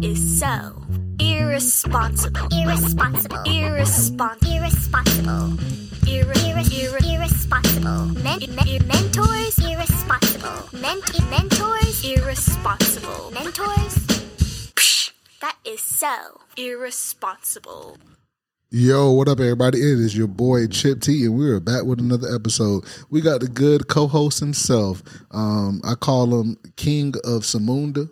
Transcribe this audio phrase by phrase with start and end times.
[0.00, 0.82] Is so
[1.20, 2.48] irresponsible.
[2.50, 3.42] Irresponsible.
[3.46, 4.50] Irresponsible.
[4.50, 5.48] Irresponsible.
[6.06, 8.06] Irre- Irre- irre- irresponsible.
[8.22, 9.58] Men- men- mentors.
[9.58, 10.68] Irresponsible.
[10.80, 12.04] Ment- mentors.
[12.04, 13.30] Irresponsible.
[13.32, 13.94] Mentors.
[15.40, 17.98] That is so irresponsible.
[18.70, 19.78] Yo, what up, everybody?
[19.78, 22.84] It is your boy Chip T, and we are back with another episode.
[23.10, 25.02] We got the good co-host himself.
[25.30, 28.08] Um, I call him King of Zamunda.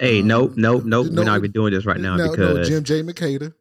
[0.00, 0.28] Hey, mm-hmm.
[0.28, 1.08] nope, nope, nope.
[1.10, 3.02] no, We're not even doing this right now no, no, because Jim J.
[3.02, 3.52] McCader.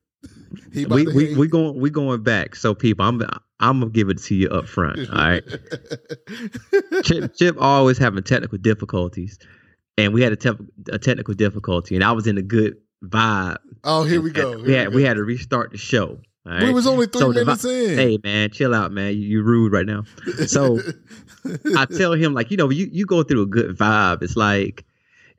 [0.74, 2.56] He we we we going we going back.
[2.56, 3.22] So people, I'm
[3.60, 5.00] I'm gonna give it to you up front.
[5.10, 5.44] All right.
[7.04, 9.38] Chip Chip always having technical difficulties,
[9.98, 13.58] and we had a, te- a technical difficulty, and I was in a good vibe.
[13.84, 14.58] oh, here we go.
[14.60, 16.20] We had we had to restart the show.
[16.50, 17.98] all We was only three So minutes vi- in.
[17.98, 19.14] Hey man, chill out, man.
[19.14, 20.04] You, you rude right now.
[20.48, 20.80] So
[21.78, 24.24] I tell him like, you know, you, you go through a good vibe.
[24.24, 24.86] It's like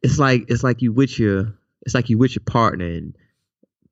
[0.03, 3.17] it's like it's like you with your it's like you with your partner and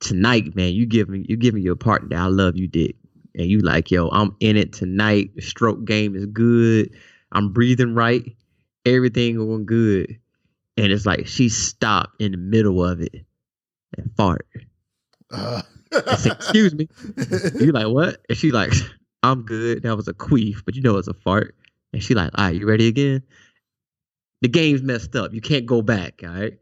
[0.00, 2.96] tonight, man, you giving you giving your partner I love you dick.
[3.34, 5.30] And you like, yo, I'm in it tonight.
[5.36, 6.90] The stroke game is good.
[7.30, 8.24] I'm breathing right.
[8.84, 10.18] Everything going good.
[10.76, 13.14] And it's like she stopped in the middle of it
[13.96, 14.46] and fart.
[15.30, 15.62] Uh,
[16.16, 16.88] said, excuse me.
[17.60, 18.20] You like what?
[18.28, 18.72] And she like,
[19.22, 19.82] I'm good.
[19.82, 21.54] That was a queef, but you know it's a fart.
[21.92, 23.22] And she like, all right, you ready again?
[24.40, 25.32] The game's messed up.
[25.32, 26.22] You can't go back.
[26.22, 26.58] All right.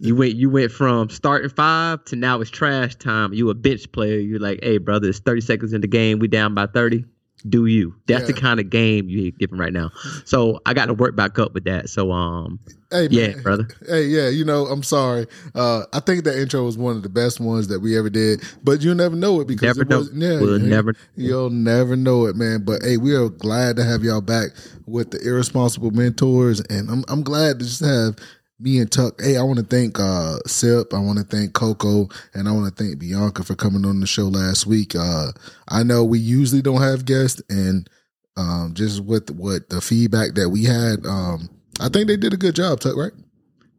[0.00, 3.32] You went you went from starting five to now it's trash time.
[3.32, 4.18] You a bench player.
[4.18, 6.18] You're like, hey brother, it's 30 seconds in the game.
[6.18, 7.04] We down by 30.
[7.48, 7.94] Do you?
[8.06, 9.90] That's the kind of game you're giving right now.
[10.24, 11.88] So I got to work back up with that.
[11.88, 12.58] So um,
[12.90, 13.42] hey, yeah, man.
[13.42, 13.68] brother.
[13.86, 15.26] Hey, yeah, you know, I'm sorry.
[15.54, 18.42] Uh, I think that intro was one of the best ones that we ever did,
[18.64, 19.98] but you'll never know it because Never it know.
[19.98, 20.68] was, yeah, We'll yeah.
[20.68, 20.94] never.
[21.16, 22.64] You'll never know it, man.
[22.64, 24.48] But hey, we are glad to have y'all back
[24.86, 28.16] with the irresponsible mentors, and I'm I'm glad to just have
[28.60, 29.20] me and Tuck.
[29.20, 32.74] Hey, I want to thank uh Sip, I want to thank Coco, and I want
[32.74, 34.94] to thank Bianca for coming on the show last week.
[34.96, 35.28] Uh,
[35.68, 37.88] I know we usually don't have guests, and
[38.36, 41.48] um, just with what the feedback that we had, um,
[41.80, 42.96] I think they did a good job, Tuck.
[42.96, 43.12] Right?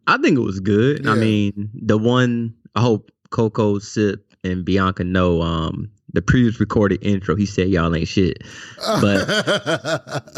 [0.07, 1.05] I think it was good.
[1.07, 5.41] I mean, the one I hope Coco, Sip, and Bianca know.
[5.41, 8.41] Um, the previous recorded intro, he said y'all ain't shit.
[8.83, 9.27] But-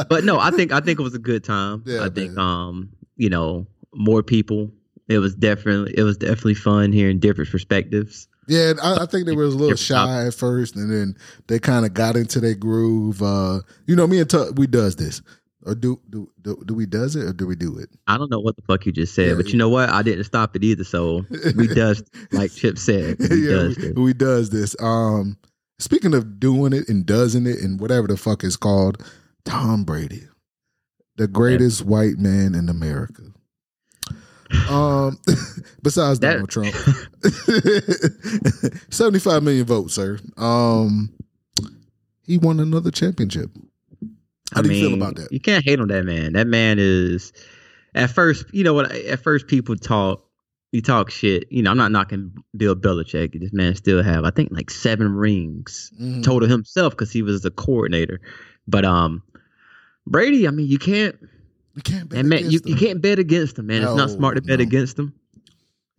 [0.10, 1.84] But no, I think I think it was a good time.
[1.86, 2.46] Yeah, I think man.
[2.46, 4.72] um, you know, more people.
[5.08, 8.28] It was definitely it was definitely fun hearing different perspectives.
[8.48, 11.16] Yeah, I, I think they were a little shy at first, and then
[11.48, 13.22] they kind of got into their groove.
[13.22, 15.22] Uh, you know, me and Tuck, we does this,
[15.66, 17.90] or do do do, do we does it or do we do it?
[18.08, 19.90] I don't know what the fuck you just said, Yeah, but you know what?
[19.90, 20.84] I didn't stop it either.
[20.84, 21.26] So
[21.56, 23.18] we does like Chip said.
[23.20, 23.94] We yeah, does we, this.
[23.96, 24.76] we does this.
[24.80, 25.38] Um,
[25.80, 29.04] speaking of doing it and doesn't it and whatever the fuck is called,
[29.46, 30.28] Tom Brady,
[31.18, 33.24] the greatest white man in America.
[34.70, 35.18] Um,
[35.84, 36.74] besides That- Donald Trump,
[38.90, 40.20] seventy-five million votes, sir.
[40.38, 41.12] Um,
[42.26, 43.50] he won another championship.
[44.54, 45.32] How I do you feel about that?
[45.32, 46.34] You can't hate on that man.
[46.34, 47.32] That man is
[47.96, 48.92] at first, you know what?
[48.92, 50.26] At first, people talk,
[50.72, 51.50] you talk shit.
[51.52, 53.40] You know, I'm not knocking Bill Belichick.
[53.40, 56.24] This man still have, I think, like seven rings Mhm.
[56.24, 58.20] total himself because he was the coordinator.
[58.68, 59.24] But um,
[60.06, 61.16] Brady, I mean, you can't,
[61.76, 63.84] You can't bet and man, you, against you can't bet against him, man.
[63.84, 64.64] it's not smart to bet no.
[64.64, 65.14] against them.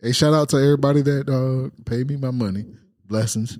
[0.01, 2.65] Hey, shout out to everybody that uh paid me my money.
[3.05, 3.57] Blessings.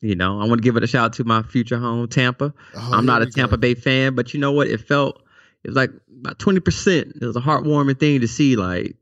[0.00, 2.54] You know, I want to give it a shout out to my future home, Tampa.
[2.74, 3.60] Oh, I'm not a Tampa go.
[3.60, 4.68] Bay fan, but you know what?
[4.68, 5.22] It felt
[5.62, 7.16] it was like about twenty percent.
[7.20, 8.56] It was a heartwarming thing to see.
[8.56, 8.96] Like,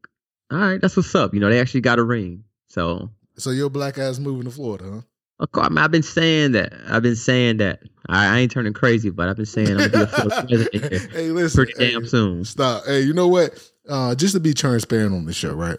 [0.51, 1.35] all right, that's what's up.
[1.35, 2.45] You know, they actually got a ring.
[2.69, 5.01] So, So your black ass moving to Florida, huh?
[5.41, 6.73] I mean, I've been saying that.
[6.89, 7.81] I've been saying that.
[8.09, 11.31] I, I ain't turning crazy, but I've been saying I'm gonna be president here hey,
[11.31, 11.65] listen.
[11.65, 12.45] pretty hey, damn soon.
[12.45, 12.85] Stop.
[12.87, 13.71] Hey, you know what?
[13.89, 15.79] Uh, just to be transparent on the show, right?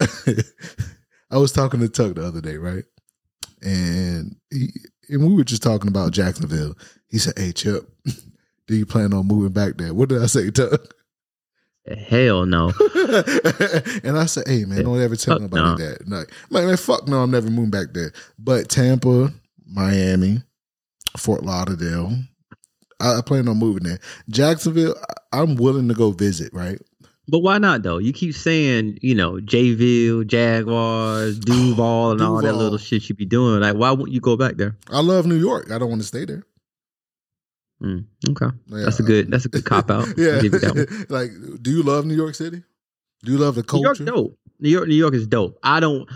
[1.30, 2.84] I was talking to Tuck the other day, right?
[3.62, 4.68] And he
[5.10, 6.74] and we were just talking about Jacksonville.
[7.08, 7.88] He said, "Hey, Chip,
[8.66, 10.94] do you plan on moving back there?" What did I say, Tuck?
[12.08, 12.68] Hell no.
[14.04, 17.08] and I said, "Hey, man, don't ever tell Fuck nobody that." Like, man, man, fuck
[17.08, 18.12] no, I'm never moving back there.
[18.38, 19.32] But Tampa,
[19.66, 20.42] Miami,
[21.16, 22.12] Fort Lauderdale,
[23.00, 23.98] I, I plan on moving there.
[24.28, 24.94] Jacksonville,
[25.32, 26.52] I- I'm willing to go visit.
[26.52, 26.78] Right?
[27.28, 27.98] But why not though?
[27.98, 33.24] You keep saying, you know, Jayville, Jaguars, Duval, and all that little shit you be
[33.24, 33.60] doing.
[33.60, 34.76] Like, why wouldn't you go back there?
[34.90, 35.70] I love New York.
[35.70, 36.44] I don't want to stay there.
[37.82, 38.84] Mm, okay, Yeah.
[38.84, 39.30] that's a good.
[39.30, 40.06] That's a good cop out.
[40.16, 40.40] yeah.
[40.40, 41.06] Give you that one.
[41.08, 41.30] like,
[41.62, 42.62] do you love New York City?
[43.24, 44.04] Do you love the New York culture?
[44.04, 44.38] dope.
[44.58, 45.58] New York, New York is dope.
[45.62, 46.08] I don't.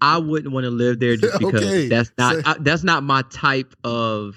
[0.00, 3.22] I wouldn't want to live there just because Okay, that's not I, that's not my
[3.30, 4.34] type of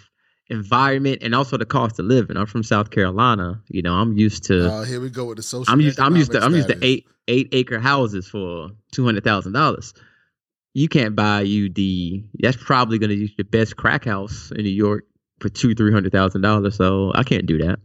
[0.49, 2.37] environment, and also the cost of living.
[2.37, 3.61] I'm from South Carolina.
[3.69, 4.69] You know, I'm used to.
[4.69, 5.71] Uh, here we go with the social.
[5.71, 5.99] I'm used.
[5.99, 6.41] I'm used to.
[6.41, 7.05] I'm used to eight.
[7.29, 9.93] eight acre houses for two hundred thousand dollars.
[10.73, 12.23] You can't buy you the.
[12.39, 15.05] That's probably going to be the best crack house in New York
[15.39, 16.75] for two three hundred thousand dollars.
[16.75, 17.79] So I can't do that.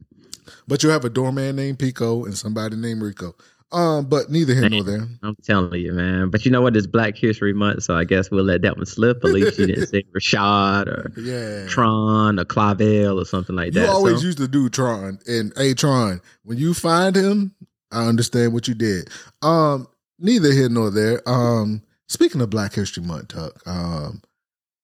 [0.68, 3.34] But you have a doorman named Pico and somebody named Rico.
[3.72, 5.08] Um, but neither here nor there.
[5.22, 6.28] I'm telling you, man.
[6.28, 6.76] But you know what?
[6.76, 9.24] It's Black History Month, so I guess we'll let that one slip.
[9.24, 11.66] At least you didn't say Rashad or Yeah.
[11.68, 13.86] Tron or Clavel or something like You that.
[13.86, 15.18] You always so, used to do Tron.
[15.26, 17.54] And hey Tron, when you find him,
[17.90, 19.08] I understand what you did.
[19.40, 19.88] Um,
[20.18, 21.26] neither here nor there.
[21.26, 24.20] Um, speaking of Black History Month, Tuck, um,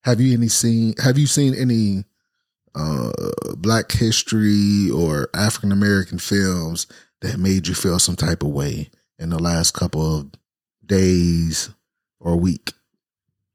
[0.04, 2.04] have you any seen have you seen any
[2.74, 3.12] uh
[3.56, 6.86] black history or African American films
[7.20, 10.30] that made you feel some type of way in the last couple of
[10.86, 11.70] days
[12.20, 12.72] or week?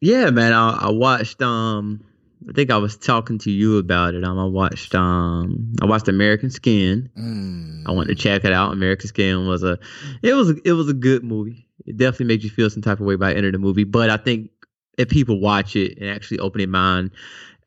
[0.03, 0.51] yeah, man.
[0.51, 1.41] I, I watched.
[1.41, 2.03] Um,
[2.49, 4.23] I think I was talking to you about it.
[4.25, 4.93] Um, I watched.
[4.93, 7.09] Um, I watched American Skin.
[7.17, 7.87] Mm.
[7.87, 8.73] I wanted to check it out.
[8.73, 9.79] American Skin was a.
[10.21, 10.49] It was.
[10.65, 11.69] It was a good movie.
[11.85, 13.85] It definitely made you feel some type of way by the end of the movie.
[13.85, 14.51] But I think
[14.97, 17.11] if people watch it and actually open their mind,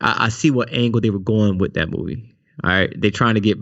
[0.00, 2.34] I, I see what angle they were going with that movie.
[2.64, 3.58] All right, they're trying to get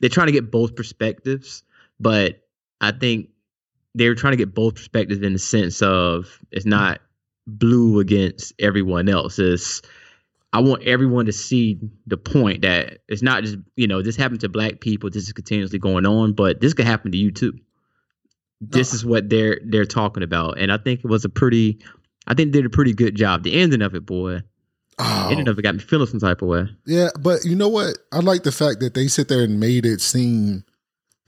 [0.00, 1.62] they're trying to get both perspectives,
[2.00, 2.44] but
[2.80, 3.30] I think
[3.94, 7.00] they were trying to get both perspectives in the sense of it's not
[7.46, 9.38] blue against everyone else.
[9.38, 9.82] It's
[10.52, 14.40] I want everyone to see the point that it's not just you know this happened
[14.40, 15.10] to black people.
[15.10, 17.52] This is continuously going on, but this could happen to you too.
[18.60, 18.96] This No.
[18.96, 21.78] is what they're they're talking about, and I think it was a pretty.
[22.26, 23.42] I think they did a pretty good job.
[23.42, 24.40] The ending of it, boy,
[24.98, 25.30] Oh.
[25.30, 26.68] of it got me feeling some type of way.
[26.86, 27.98] Yeah, but you know what?
[28.12, 30.64] I like the fact that they sit there and made it seem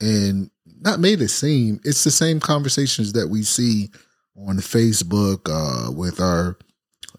[0.00, 0.50] and
[0.80, 1.80] not made it seem.
[1.84, 3.90] It's the same conversations that we see
[4.36, 6.56] on Facebook uh, with our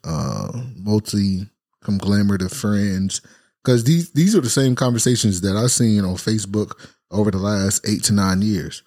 [0.04, 1.48] uh, multi
[1.84, 3.22] conglomerative friends.
[3.64, 7.88] Because these these are the same conversations that I've seen on Facebook over the last
[7.88, 8.84] eight to nine years.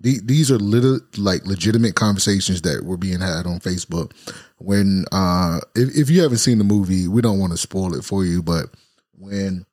[0.00, 4.12] The- These are little like legitimate conversations that were being had on Facebook.
[4.58, 8.04] When uh, if, if you haven't seen the movie, we don't want to spoil it
[8.04, 8.66] for you, but
[9.12, 9.66] when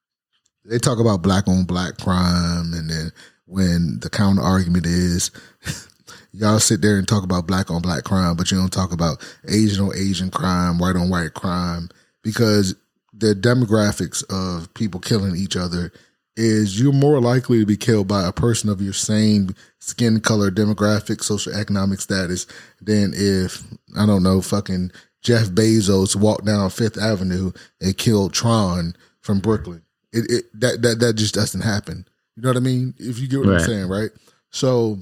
[0.66, 3.12] they talk about black on black crime, and then
[3.46, 5.32] when the counter argument is
[6.34, 9.24] y'all sit there and talk about black on black crime, but you don't talk about
[9.48, 11.90] Asian on Asian crime, white on white crime,
[12.22, 12.76] because
[13.14, 15.92] the demographics of people killing each other
[16.38, 19.50] is you're more likely to be killed by a person of your same
[19.80, 22.48] skin color, demographic, social economic status
[22.82, 23.64] than if
[23.98, 24.92] I don't know, fucking
[25.22, 27.52] Jeff Bezos walked down Fifth Avenue
[27.82, 29.82] and killed Tron from Brooklyn.
[30.14, 32.08] It, it that that that just doesn't happen.
[32.36, 32.94] You know what I mean?
[32.98, 33.60] If you get what Right.
[33.62, 34.12] I'm saying, right?
[34.52, 35.00] So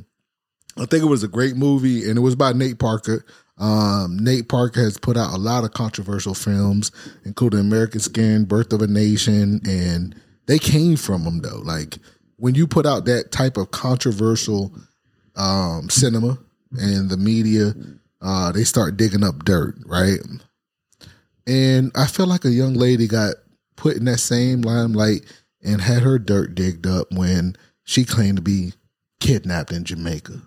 [0.77, 3.25] I think it was a great movie, and it was by Nate Parker.
[3.57, 6.91] Um, Nate Parker has put out a lot of controversial films,
[7.23, 10.15] including American Skin, Birth of a Nation, and
[10.47, 11.61] they came from him though.
[11.63, 11.97] Like
[12.37, 14.73] when you put out that type of controversial
[15.35, 16.37] um, cinema
[16.77, 17.73] and the media,
[18.21, 20.19] uh, they start digging up dirt, right?
[21.47, 23.35] And I feel like a young lady got
[23.75, 25.25] put in that same limelight
[25.63, 28.73] and had her dirt digged up when she claimed to be
[29.19, 30.41] kidnapped in Jamaica.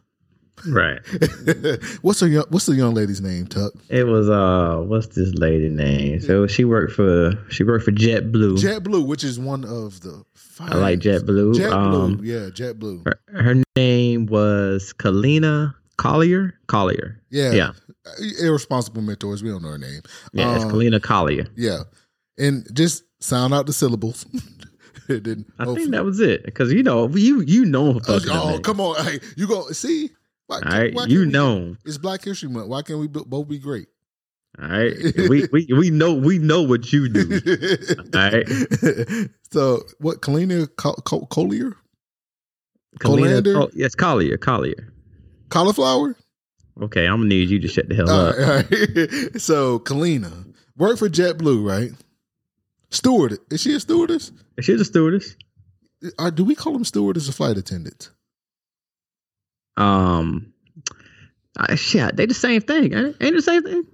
[0.67, 1.01] Right.
[2.03, 3.73] what's her young, what's the young lady's name, Tuck?
[3.89, 6.21] It was uh, what's this lady name?
[6.21, 8.59] So she worked for she worked for JetBlue.
[8.59, 10.25] JetBlue, which is one of the.
[10.61, 11.55] I like JetBlue.
[11.55, 13.07] JetBlue, Um, yeah, JetBlue.
[13.07, 16.55] her, her name was Kalina Collier.
[16.67, 17.21] Collier.
[17.31, 17.71] Yeah, Yeah.
[18.41, 19.43] Irresponsible mentors.
[19.43, 20.01] We don't know her name.
[20.33, 21.47] Yeah, it's Um, Kalina Collier.
[21.57, 21.83] Yeah,
[22.39, 24.27] and just sound out the syllables.
[25.11, 29.03] I think that was it because you know you you know Oh, oh, come on!
[29.07, 30.11] Hey, you go see.
[30.49, 31.77] Why, All right, you we- know.
[31.85, 32.69] it's Black History Month.
[32.69, 33.87] Why can't we both be great?
[34.61, 34.95] All right,
[35.29, 37.21] we, we we know we know what you do.
[38.15, 39.29] All right.
[39.53, 40.21] So what?
[40.23, 41.77] Kalina Col- Col- Collier,
[42.99, 43.53] Kalina, Colander?
[43.55, 44.93] Col- yes, Collier, Collier.
[45.51, 46.17] cauliflower.
[46.81, 48.37] Okay, I'm gonna need you to shut the hell All up.
[48.39, 49.35] right.
[49.41, 51.91] So Kalina worked for JetBlue, right?
[52.91, 53.39] Steward.
[53.51, 54.33] Is she a stewardess?
[54.61, 55.37] She's a stewardess.
[56.19, 58.11] Or do we call them stewardess or flight attendants?
[59.79, 60.53] Um,
[61.57, 62.93] I, shit, they the same thing.
[62.95, 63.85] Ain't it the same thing?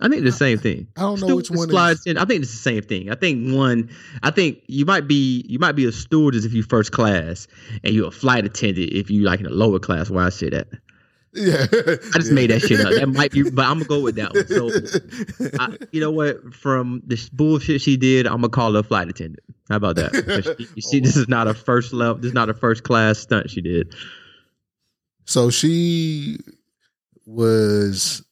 [0.00, 0.86] I think the same thing.
[0.96, 2.00] I don't know which one is.
[2.00, 3.10] attendant, I think it's the same thing.
[3.10, 3.90] I think one.
[4.22, 7.48] I think you might be you might be a stewardess if you first class,
[7.82, 10.08] and you're a flight attendant if you like in a lower class.
[10.08, 10.68] Where I say that,
[11.32, 11.66] Yeah,
[12.14, 12.92] I just made that shit up.
[12.94, 14.46] That might be, but I'm gonna go with that one.
[14.46, 16.54] So, I, you know what?
[16.54, 19.42] From the sh- bullshit she did, I'm gonna call her a flight attendant.
[19.68, 20.54] How about that?
[20.58, 22.16] she- you see, this is not a first level.
[22.22, 23.94] This is not a first class stunt she did.
[25.28, 26.38] So she
[27.26, 28.24] was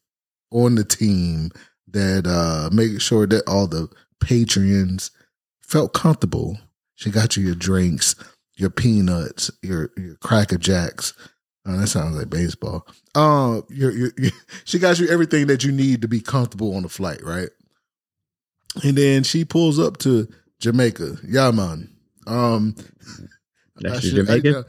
[0.51, 1.51] on the team
[1.89, 3.89] that uh made sure that all the
[4.21, 5.11] patrons
[5.61, 6.59] felt comfortable.
[6.95, 8.15] She got you your drinks,
[8.57, 11.13] your peanuts, your your cracker jacks,
[11.67, 12.87] Oh, that sounds like baseball.
[13.15, 14.31] Um, you're, you're, you
[14.65, 17.49] she got you everything that you need to be comfortable on the flight, right?
[18.85, 20.29] And then she pulls up to
[20.61, 21.17] Jamaica.
[21.27, 21.91] Yeah, man.
[23.85, 24.55] Um, I, should- Jamaican.
[24.57, 24.63] I,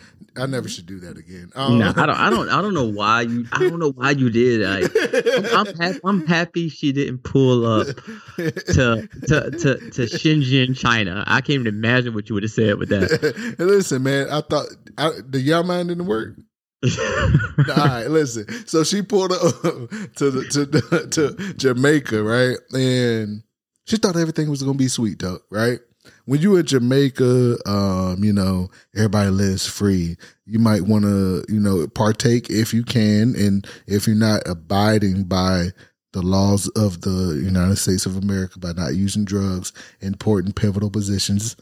[0.44, 1.50] I never should do that again.
[1.56, 2.10] Um, No, I don't.
[2.10, 2.50] I don't.
[2.50, 3.46] I don't know why you.
[3.52, 4.62] I don't know why you did.
[4.62, 6.00] Like, I'm, I'm happy.
[6.04, 7.88] I'm happy she didn't pull up
[8.36, 11.24] to to to to Shenzhen, China.
[11.26, 13.56] I can't even imagine what you would have said with that.
[13.60, 14.30] listen, man.
[14.30, 16.36] I thought I, the yeah man didn't work.
[16.86, 18.48] All right, listen.
[18.68, 22.58] So she pulled up to the, to the, to Jamaica, right?
[22.74, 23.42] And
[23.86, 25.80] she thought everything was gonna be sweet talk, right?
[26.27, 30.17] When you're in Jamaica, um, you know, everybody lives free.
[30.46, 35.24] You might want to, you know, partake if you can, and if you're not abiding
[35.24, 35.69] by
[36.12, 40.89] the laws of the United States of America by not using drugs in important pivotal
[40.89, 41.55] positions,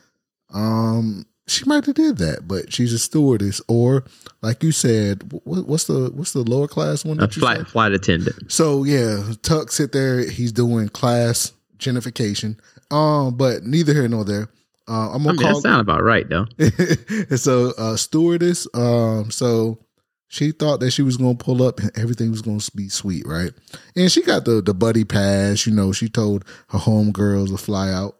[0.51, 2.47] um, she might have did that.
[2.47, 4.03] But she's a stewardess, or
[4.41, 7.19] like you said, what, what's the what's the lower class one?
[7.19, 7.67] A flight said?
[7.67, 8.51] flight attendant.
[8.51, 10.27] So yeah, Tuck sit there.
[10.27, 12.59] He's doing class genification.
[12.91, 14.49] Um, but neither here nor there.
[14.87, 16.45] Uh, I'm gonna mean, that sound about right though.
[17.35, 18.67] so uh, stewardess.
[18.75, 19.79] Um, so
[20.27, 23.51] she thought that she was gonna pull up and everything was gonna be sweet, right?
[23.95, 25.65] And she got the the buddy pass.
[25.65, 28.17] You know, she told her homegirls to fly out.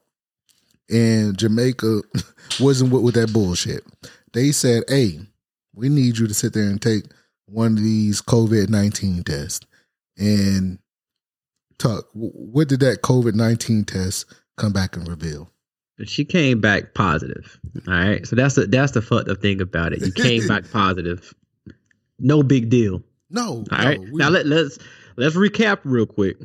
[0.90, 2.02] And Jamaica
[2.60, 3.84] wasn't with, with that bullshit.
[4.34, 5.20] They said, "Hey,
[5.74, 7.06] we need you to sit there and take
[7.46, 9.66] one of these COVID nineteen tests."
[10.18, 10.80] And
[11.78, 14.26] Tuck, what did that COVID nineteen test
[14.58, 15.50] come back and reveal?
[16.06, 17.58] She came back positive.
[17.88, 18.26] All right.
[18.28, 20.02] So that's the that's the fucked up thing about it.
[20.06, 21.34] You came back positive.
[22.20, 23.02] No big deal.
[23.30, 24.00] No, All no, right.
[24.00, 24.78] we- now let, let's
[25.18, 26.38] let's recap real quick.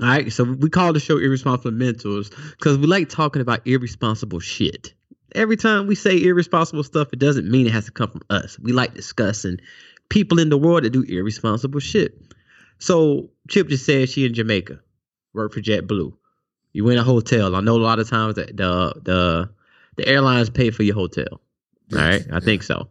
[0.00, 0.32] All right.
[0.32, 4.94] So we call the show Irresponsible Mentors because we like talking about irresponsible shit.
[5.34, 8.58] Every time we say irresponsible stuff, it doesn't mean it has to come from us.
[8.60, 9.58] We like discussing
[10.08, 12.16] people in the world that do irresponsible shit.
[12.78, 14.80] So Chip just said she in Jamaica,
[15.32, 16.12] work for JetBlue.
[16.72, 17.54] You in a hotel.
[17.54, 19.50] I know a lot of times that the the
[19.96, 21.40] the airlines pay for your hotel.
[21.92, 22.22] All right.
[22.30, 22.40] I yeah.
[22.40, 22.88] think so.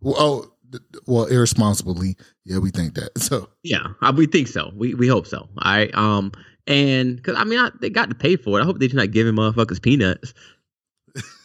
[0.00, 2.16] Well, oh, well, irresponsibly.
[2.44, 3.10] Yeah, we think that.
[3.18, 4.72] So, Yeah, we think so.
[4.74, 5.38] We we hope so.
[5.40, 5.94] All right.
[5.94, 6.32] Um,
[6.66, 8.62] and because I mean, I, they got to pay for it.
[8.62, 10.34] I hope they're not giving motherfuckers peanuts.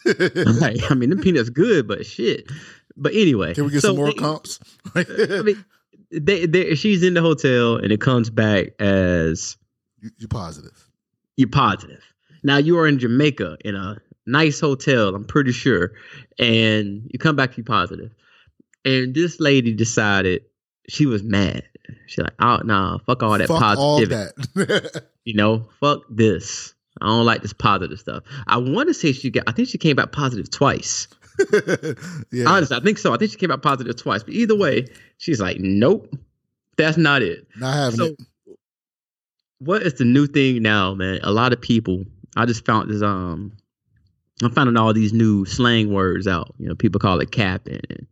[0.06, 0.80] Right.
[0.92, 2.48] I mean, the peanuts good, but shit.
[2.96, 4.60] But anyway, can we get so some more they- comps?
[4.96, 5.66] I mean,
[6.20, 9.58] they, they, she's in the hotel, and it comes back as
[10.02, 10.90] you, you positive?
[11.38, 12.04] you're positive.
[12.44, 15.92] Now you are in Jamaica in a nice hotel, I'm pretty sure,
[16.40, 18.12] and you come back to positive.
[18.84, 20.44] And this lady decided
[20.88, 21.64] she was mad.
[22.08, 24.32] She's like, "Oh no, fuck all that Fuck all positivity.
[24.56, 25.04] that.
[25.26, 26.76] You know, fuck this.
[27.02, 29.46] I don't like this positive stuff." I want to say she got.
[29.48, 31.08] I think she came back positive twice.
[32.32, 32.46] yeah.
[32.48, 33.14] Honestly, I think so.
[33.14, 34.24] I think she came out positive twice.
[34.24, 34.86] But either way,
[35.18, 36.16] she's like, "Nope,
[36.78, 38.58] that's not it." Not having So, it.
[39.60, 41.20] what is the new thing now, man?
[41.24, 42.04] A lot of people.
[42.38, 43.02] I just found this.
[43.02, 43.54] Um,
[44.44, 46.54] I'm finding all these new slang words out.
[46.60, 48.06] You know, people call it capping, and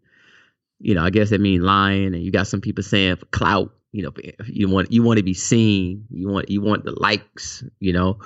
[0.79, 2.13] you know, I guess that means lying.
[2.13, 3.73] And you got some people saying for clout.
[3.91, 4.11] You know,
[4.47, 6.05] you want you want to be seen.
[6.09, 7.63] You want you want the likes.
[7.79, 8.19] You know,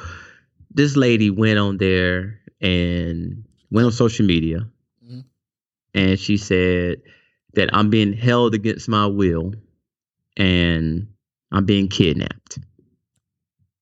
[0.72, 4.68] this lady went on there and went on social media.
[5.94, 7.02] And she said
[7.54, 9.54] that I'm being held against my will,
[10.36, 11.08] and
[11.52, 12.60] I'm being kidnapped.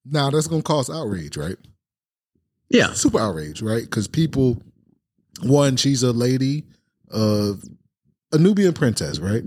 [0.06, 1.58] Now that's gonna cause outrage, right?
[2.70, 2.94] Yeah.
[2.94, 3.84] Super outrage, right?
[3.84, 4.62] Because people,
[5.42, 6.64] one, she's a lady
[7.10, 7.64] of
[8.32, 9.44] a Nubian princess, right?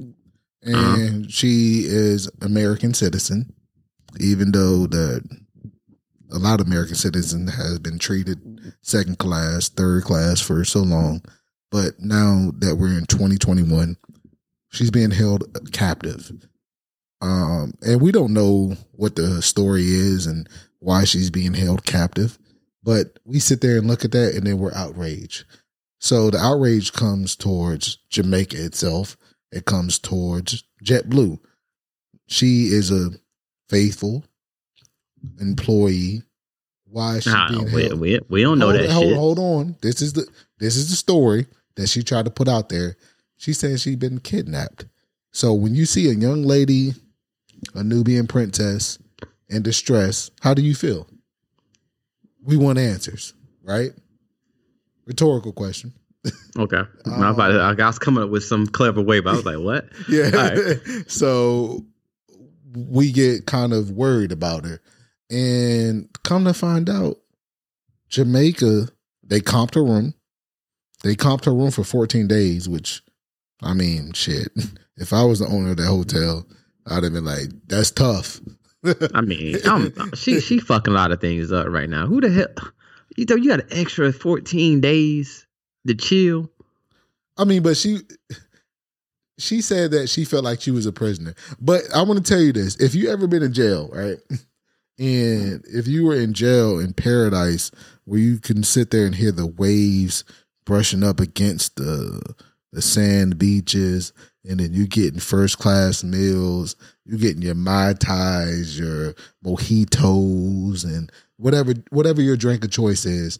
[0.66, 0.96] Uh-huh.
[1.00, 3.52] And she is American citizen,
[4.20, 5.22] even though the
[6.30, 11.22] a lot of American citizens has been treated second class, third class for so long.
[11.70, 13.96] But now that we're in 2021,
[14.70, 16.32] she's being held captive.
[17.20, 20.48] Um, and we don't know what the story is and
[20.78, 22.38] why she's being held captive.
[22.82, 25.44] But we sit there and look at that and then we're outraged.
[26.00, 29.16] So the outrage comes towards Jamaica itself.
[29.50, 31.38] It comes towards JetBlue.
[32.28, 33.10] She is a
[33.68, 34.24] faithful
[35.40, 36.22] employee.
[36.86, 38.00] Why is she Nah, being we, held?
[38.00, 39.16] we, we don't know hold, that hold, shit.
[39.16, 39.76] hold on.
[39.82, 40.26] This is the
[40.58, 41.46] this is the story
[41.78, 42.96] that she tried to put out there.
[43.36, 44.84] She says she's been kidnapped.
[45.30, 46.92] So when you see a young lady,
[47.74, 48.98] a Nubian princess
[49.48, 51.06] in distress, how do you feel?
[52.42, 53.32] We want answers,
[53.62, 53.92] right?
[55.06, 55.92] Rhetorical question.
[56.58, 56.78] Okay.
[57.06, 59.46] I, was about to- I was coming up with some clever way, but I was
[59.46, 59.88] like, what?
[60.08, 60.30] Yeah.
[60.30, 60.76] right.
[61.06, 61.86] so
[62.74, 64.80] we get kind of worried about her.
[65.30, 67.18] And come to find out,
[68.08, 68.88] Jamaica,
[69.22, 70.14] they comped her room.
[71.02, 73.02] They comped her room for 14 days, which
[73.62, 74.48] I mean, shit.
[75.00, 76.44] If I was the owner of that hotel,
[76.84, 78.40] I'd have been like, "That's tough."
[79.14, 82.08] I mean, I'm, she she fucking a lot of things up right now.
[82.08, 82.72] Who the hell?
[83.16, 85.46] You know, you got an extra 14 days
[85.86, 86.50] to chill.
[87.36, 88.00] I mean, but she
[89.38, 91.34] she said that she felt like she was a prisoner.
[91.60, 94.18] But I want to tell you this: if you ever been in jail, right,
[94.98, 97.70] and if you were in jail in paradise,
[98.04, 100.24] where you can sit there and hear the waves
[100.68, 102.20] brushing up against the
[102.72, 104.12] the sand beaches,
[104.44, 111.10] and then you getting first class meals, you getting your mai tais, your mojitos, and
[111.38, 113.38] whatever whatever your drink of choice is.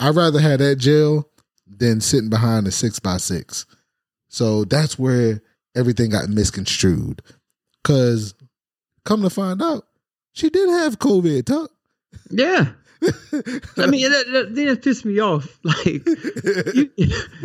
[0.00, 1.30] I'd rather have that jail
[1.66, 3.64] than sitting behind a six by six.
[4.28, 5.40] So that's where
[5.76, 7.22] everything got misconstrued.
[7.84, 8.34] Cause
[9.04, 9.86] come to find out,
[10.32, 11.46] she did have COVID.
[11.46, 11.70] Tuck.
[12.30, 12.72] Yeah.
[13.76, 15.58] I mean, that, that, then it pissed me off.
[15.64, 16.06] Like,
[16.74, 16.90] you,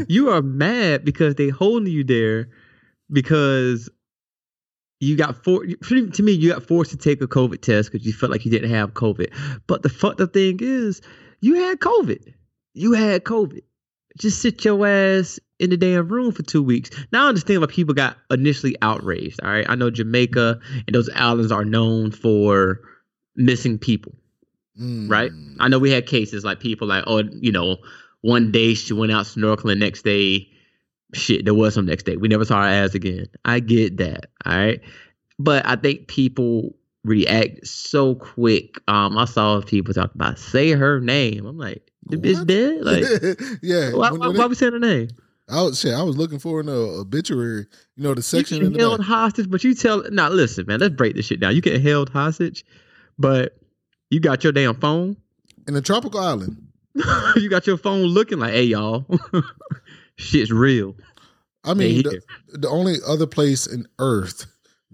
[0.08, 2.50] you are mad because they holding you there
[3.12, 3.90] because
[5.00, 8.14] you got for to me you got forced to take a COVID test because you
[8.14, 9.34] felt like you didn't have COVID.
[9.68, 11.02] But the fucked up thing is,
[11.42, 12.34] you had COVID.
[12.74, 13.62] You had COVID.
[14.18, 16.92] Just sit your ass in the damn room for two weeks.
[17.12, 19.42] Now I understand why people got initially outraged.
[19.42, 22.82] All right, I know Jamaica and those islands are known for
[23.36, 24.14] missing people.
[24.82, 25.10] Mm.
[25.10, 25.32] Right?
[25.60, 27.78] I know we had cases like people like, oh, you know,
[28.22, 30.48] one day she went out snorkeling, next day,
[31.14, 32.18] shit, there was some next day.
[32.18, 33.28] We never saw her ass again.
[33.46, 34.28] I get that.
[34.46, 34.82] All right.
[35.40, 38.76] But I think people react so quick.
[38.88, 41.46] Um, I saw people talk about say her name.
[41.46, 42.82] I'm like, the bitch dead?
[42.84, 43.92] Like yeah.
[43.94, 45.10] why, when- why, when why it- we saying her name?
[45.50, 45.94] I was shit.
[45.94, 47.66] I was looking for an uh, obituary.
[47.98, 49.08] You know the You section in getting the held back.
[49.08, 51.54] hostage, but you tell now listen, man, let's break this shit down.
[51.56, 52.64] You get held hostage,
[53.20, 53.58] but
[54.12, 55.18] you got your damn phone.
[55.68, 56.68] in a tropical island.
[57.38, 59.06] you got your phone looking like, hey y'all,
[60.18, 60.96] shit's real.
[61.64, 64.46] I mean, the, the only other place in Earth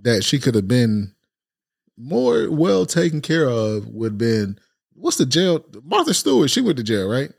[0.02, 1.14] that she could have been
[1.98, 4.60] more well taken care of would have been
[4.94, 5.66] what's the jail?
[5.84, 6.50] Martha Stewart.
[6.50, 7.32] She went to jail, right?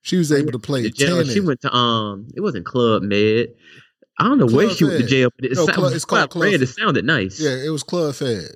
[0.00, 3.48] She was able to play jail, she went to um, it wasn't Club Med.
[4.18, 6.04] I don't know where Club she went to jail, but it No, sounded, Club- it's
[6.04, 7.38] called when I read Club- it sounded nice.
[7.40, 8.50] Yeah, it was Club Fed.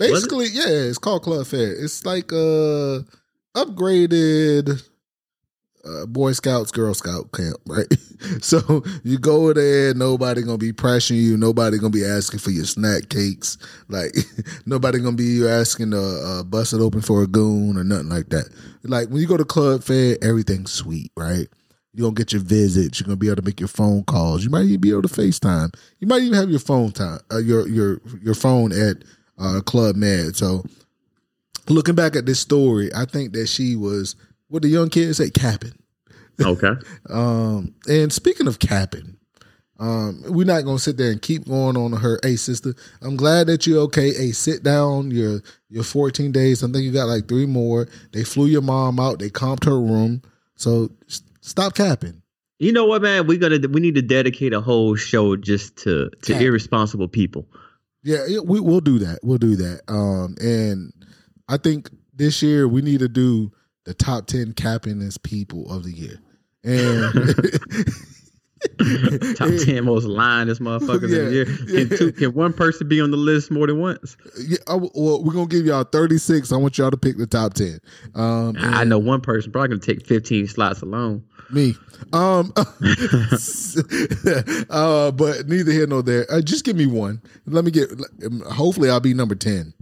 [0.00, 1.76] Basically, yeah, it's called Club Fed.
[1.78, 3.00] It's like uh
[3.54, 4.82] upgraded
[5.84, 7.86] uh, Boy Scouts, Girl Scout camp, right?
[8.40, 12.64] so you go there, nobody gonna be pressuring you, nobody gonna be asking for your
[12.64, 13.58] snack cakes,
[13.88, 14.14] like
[14.66, 18.28] nobody gonna be asking to uh, bust it open for a goon or nothing like
[18.30, 18.48] that.
[18.82, 21.46] Like when you go to Club Fed, everything's sweet, right?
[21.92, 23.00] You're gonna get your visits.
[23.00, 24.44] You're gonna be able to make your phone calls.
[24.44, 25.74] You might even be able to FaceTime.
[25.98, 28.98] You might even have your phone time, uh, your your your phone at
[29.40, 30.36] uh, Club Med.
[30.36, 30.64] So,
[31.68, 34.16] looking back at this story, I think that she was
[34.48, 35.74] what the young kids say capping.
[36.40, 36.72] Okay.
[37.10, 39.16] Um, and speaking of capping,
[39.80, 42.20] um, we're not gonna sit there and keep going on her.
[42.22, 44.12] Hey, sister, I'm glad that you're okay.
[44.12, 45.10] Hey, sit down.
[45.10, 46.62] Your your 14 days.
[46.62, 47.88] I think you got like three more.
[48.12, 49.18] They flew your mom out.
[49.18, 50.22] They comped her room.
[50.54, 50.90] So
[51.40, 52.20] stop capping.
[52.58, 53.26] You know what, man?
[53.26, 56.42] We gotta we need to dedicate a whole show just to to Cat.
[56.42, 57.48] irresponsible people.
[58.02, 59.18] Yeah, yeah, we we'll do that.
[59.22, 59.80] We'll do that.
[59.88, 60.92] Um, and
[61.48, 63.52] I think this year we need to do
[63.84, 66.18] the top ten cappingest people of the year.
[66.64, 67.14] And
[69.36, 71.46] Top ten most lyingest motherfuckers in the Yeah, year.
[71.66, 71.84] yeah.
[71.88, 74.18] Can, two, can one person be on the list more than once?
[74.38, 76.52] Yeah, I, well, we're gonna give y'all 36.
[76.52, 77.78] I want y'all to pick the top 10.
[78.14, 81.24] Um, I know one person probably gonna take fifteen slots alone.
[81.52, 81.74] Me.
[82.12, 82.52] Um,
[84.70, 86.26] uh, but neither here nor there.
[86.30, 87.20] Uh, just give me one.
[87.46, 87.90] Let me get.
[88.50, 89.74] Hopefully, I'll be number 10.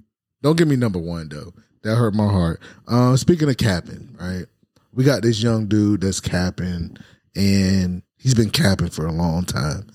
[0.43, 1.53] Don't give me number one though.
[1.83, 2.61] That hurt my heart.
[2.87, 4.47] Uh, speaking of capping, right?
[4.93, 6.97] We got this young dude that's capping,
[7.37, 9.87] and he's been capping for a long time,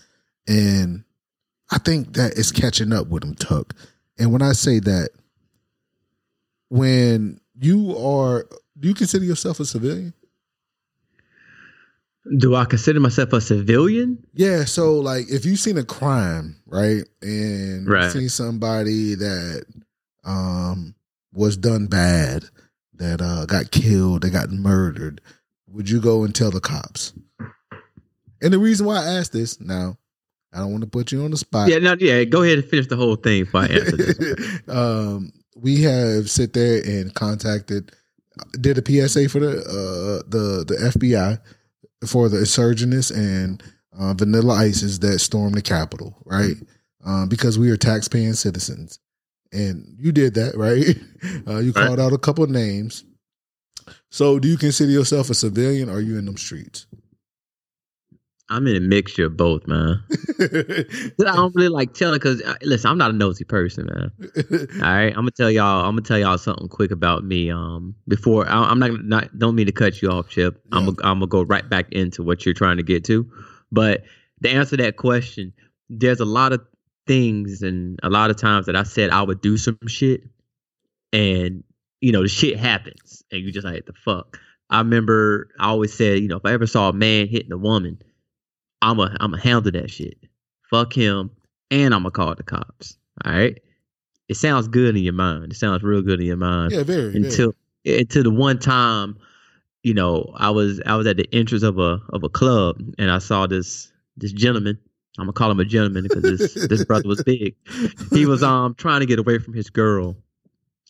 [0.48, 1.04] and
[1.72, 3.74] I think that is catching up with him, Tuck.
[4.18, 5.10] And when I say that,
[6.70, 8.48] when you are,
[8.80, 10.14] do you consider yourself a civilian?
[12.40, 14.26] Do I consider myself a civilian?
[14.34, 18.12] Yeah, so like if you've seen a crime, right, and Right.
[18.12, 19.66] seen somebody that
[20.24, 20.96] um
[21.34, 22.46] was done bad,
[22.96, 25.20] that uh got killed, they got murdered,
[25.68, 27.14] would you go and tell the cops?
[28.42, 29.98] And the reason why I ask this now,
[30.54, 31.70] I don't want to put you on the spot.
[31.70, 32.24] Yeah, no, yeah.
[32.24, 34.60] Go ahead and finish the whole thing before I answer this.
[34.70, 37.92] um, we have sit there and contacted,
[38.62, 41.40] did a PSA for the uh, the the FBI
[42.08, 43.62] for the insurgenists and
[43.98, 46.56] uh, Vanilla Ices that stormed the Capitol, right?
[47.06, 49.00] Um, because we are taxpaying citizens,
[49.52, 50.98] and you did that, right?
[51.48, 51.88] Uh, you Right.
[51.88, 53.06] called out a couple of names.
[54.12, 55.90] So, do you consider yourself a civilian?
[55.90, 56.86] Or are you in them streets?
[58.50, 60.04] I'm in a mixture of both, man.
[60.40, 64.12] I don't really like telling because listen, I'm not a nosy person, man.
[64.84, 65.86] All right, I'm gonna tell y'all.
[65.86, 67.50] I'm gonna tell y'all something quick about me.
[67.50, 70.62] Um, before I, I'm not not don't mean to cut you off, Chip.
[70.72, 73.30] I'm gonna I'm gonna go right back into what you're trying to get to,
[73.72, 74.04] but
[74.44, 75.54] to answer that question,
[75.90, 76.62] there's a lot of
[77.08, 80.22] things and a lot of times that I said I would do some shit,
[81.14, 81.64] and
[82.02, 84.38] you know the shit happens, and you just like the fuck.
[84.70, 87.58] I remember I always said, you know, if I ever saw a man hitting a
[87.58, 88.00] woman,
[88.84, 90.18] I'm a I'm a handle that shit.
[90.70, 91.32] Fuck him,
[91.72, 92.98] and I'm gonna call the cops.
[93.24, 93.58] All right.
[94.28, 95.52] It sounds good in your mind.
[95.52, 96.74] It sounds real good in your mind.
[96.74, 97.16] Yeah, very.
[97.16, 97.54] Until
[97.86, 98.02] very.
[98.02, 99.18] until the one time,
[99.84, 103.10] you know, I was I was at the entrance of a of a club and
[103.10, 104.78] I saw this this gentleman.
[105.18, 107.56] I'm gonna call him a gentleman because this this brother was big.
[108.12, 110.18] He was um trying to get away from his girl,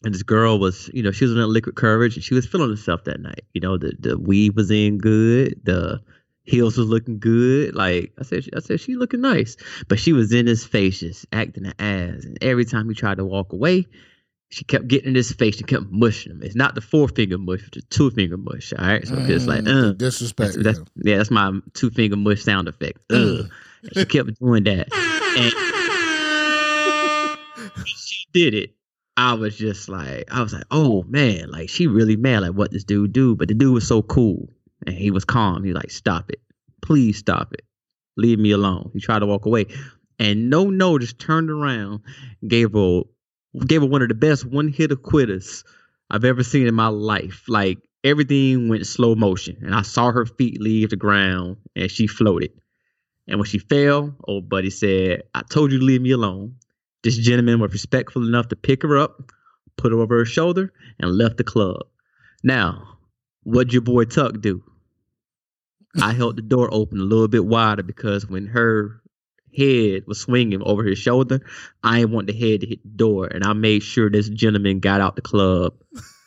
[0.04, 2.48] and this girl was you know she was in a liquid courage and she was
[2.48, 3.44] feeling herself that night.
[3.54, 6.02] You know the the weed was in good, the
[6.44, 7.76] heels was looking good.
[7.76, 9.56] Like I said, I said she looking nice,
[9.88, 12.26] but she was in his face just acting an ass.
[12.26, 13.88] And every time he tried to walk away,
[14.50, 16.44] she kept getting in his face and kept mushing him.
[16.44, 18.72] It's not the four finger mush, it's the two finger mush.
[18.78, 20.56] All right, so mm, just like uh, disrespect.
[20.62, 23.00] That's, that's, yeah, that's my two finger mush sound effect.
[23.12, 23.44] Uh
[23.92, 24.88] she kept doing that.
[25.38, 25.52] And
[27.88, 28.76] she did it.
[29.16, 32.44] I was just like, I was like, oh man, like she really mad.
[32.44, 33.36] Like what this dude do?
[33.36, 34.50] But the dude was so cool
[34.86, 35.64] and he was calm.
[35.64, 36.42] He was like, stop it,
[36.82, 37.64] please stop it,
[38.18, 38.92] leave me alone.
[38.94, 39.68] He tried to walk away,
[40.20, 42.02] and no, no, just turned around,
[42.48, 43.02] gave her,
[43.66, 45.64] gave her one of the best one hitter quitters
[46.10, 47.44] I've ever seen in my life.
[47.48, 52.08] Like everything went slow motion, and I saw her feet leave the ground, and she
[52.08, 52.52] floated.
[53.28, 56.56] And when she fell, old buddy said, I told you to leave me alone.
[57.04, 59.32] This gentleman was respectful enough to pick her up,
[59.78, 61.82] put her over her shoulder, and left the club.
[62.44, 62.98] Now,
[63.44, 64.64] what'd your boy Tuck do?
[66.02, 69.02] I held the door open a little bit wider because when her
[69.56, 71.42] head was swinging over his shoulder,
[71.84, 73.28] I didn't want the head to hit the door.
[73.28, 75.76] And I made sure this gentleman got out the club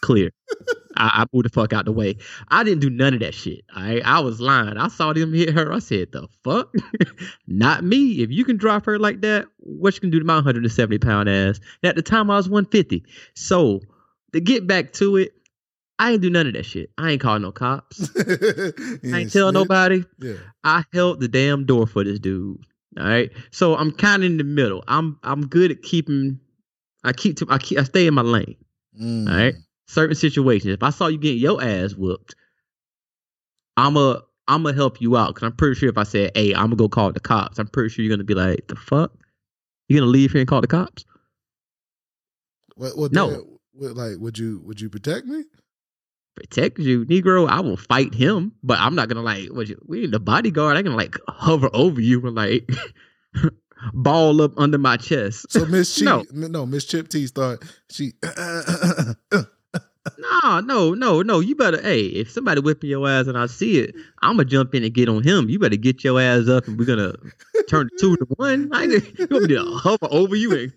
[0.01, 0.31] clear.
[0.97, 2.17] I, I moved the fuck out the way.
[2.49, 3.65] I didn't do none of that shit.
[3.75, 4.79] I I was lying.
[4.79, 5.73] I saw them hit her.
[5.73, 6.73] I said, the fuck?
[7.47, 8.23] Not me.
[8.23, 11.29] If you can drop her like that, what you can do to my 170 pound
[11.29, 11.61] ass?
[11.83, 13.05] And at the time I was 150.
[13.35, 13.81] So
[14.33, 15.35] to get back to it,
[15.99, 16.91] I ain't do none of that shit.
[16.99, 18.11] I ain't call no cops.
[18.19, 18.73] I
[19.05, 20.05] ain't tell nobody.
[20.19, 20.35] Yeah.
[20.63, 22.65] I held the damn door for this dude.
[22.99, 23.31] All right.
[23.51, 24.85] So I'm kind of in the middle.
[24.89, 26.41] I'm I'm good at keeping.
[27.05, 28.57] I keep to I keep I stay in my lane.
[29.01, 29.31] Mm.
[29.31, 29.55] All right
[29.87, 30.73] certain situations.
[30.73, 32.35] If I saw you getting your ass whooped,
[33.77, 36.55] I'm a I'm gonna help you out because I'm pretty sure if I said, "Hey,
[36.55, 39.13] I'm gonna go call the cops," I'm pretty sure you're gonna be like, "The fuck?
[39.89, 41.05] You gonna leave here and call the cops?"
[42.77, 42.97] What?
[42.97, 43.59] what no.
[43.73, 45.45] What, like, would you would you protect me?
[46.37, 47.49] Protect you, Negro.
[47.49, 49.49] I will fight him, but I'm not gonna like.
[49.49, 49.81] What you?
[49.87, 50.77] We the bodyguard.
[50.77, 52.71] I can like hover over you and like
[53.95, 55.51] ball up under my chest.
[55.51, 58.13] So Miss Chip, no, no Miss Chip T thought she.
[58.23, 59.43] Uh, uh, uh,
[60.19, 61.41] no, no, no, no.
[61.41, 64.75] You better, hey, if somebody whipping your ass and I see it, I'm gonna jump
[64.75, 65.49] in and get on him.
[65.49, 67.15] You better get your ass up and we're gonna
[67.69, 68.71] turn two to one.
[68.73, 70.73] I you want me to hover over you and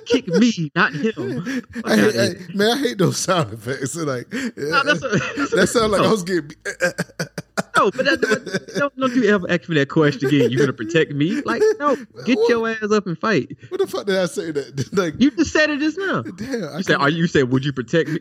[0.06, 1.62] kick me, not him.
[1.84, 3.96] I hate, I, man, I hate those sound effects.
[3.96, 5.08] like no, that's a,
[5.56, 6.08] that sounds like no.
[6.08, 6.50] I was getting.
[7.76, 10.50] no, but that, don't, don't you ever ask me that question again.
[10.50, 11.40] You're gonna protect me?
[11.42, 12.48] Like, no, get what?
[12.48, 13.56] your ass up and fight.
[13.68, 14.84] What the fuck did I say that?
[14.94, 16.22] Like you just said it just now.
[16.22, 18.18] Damn, you said, "Are you said would you protect me?"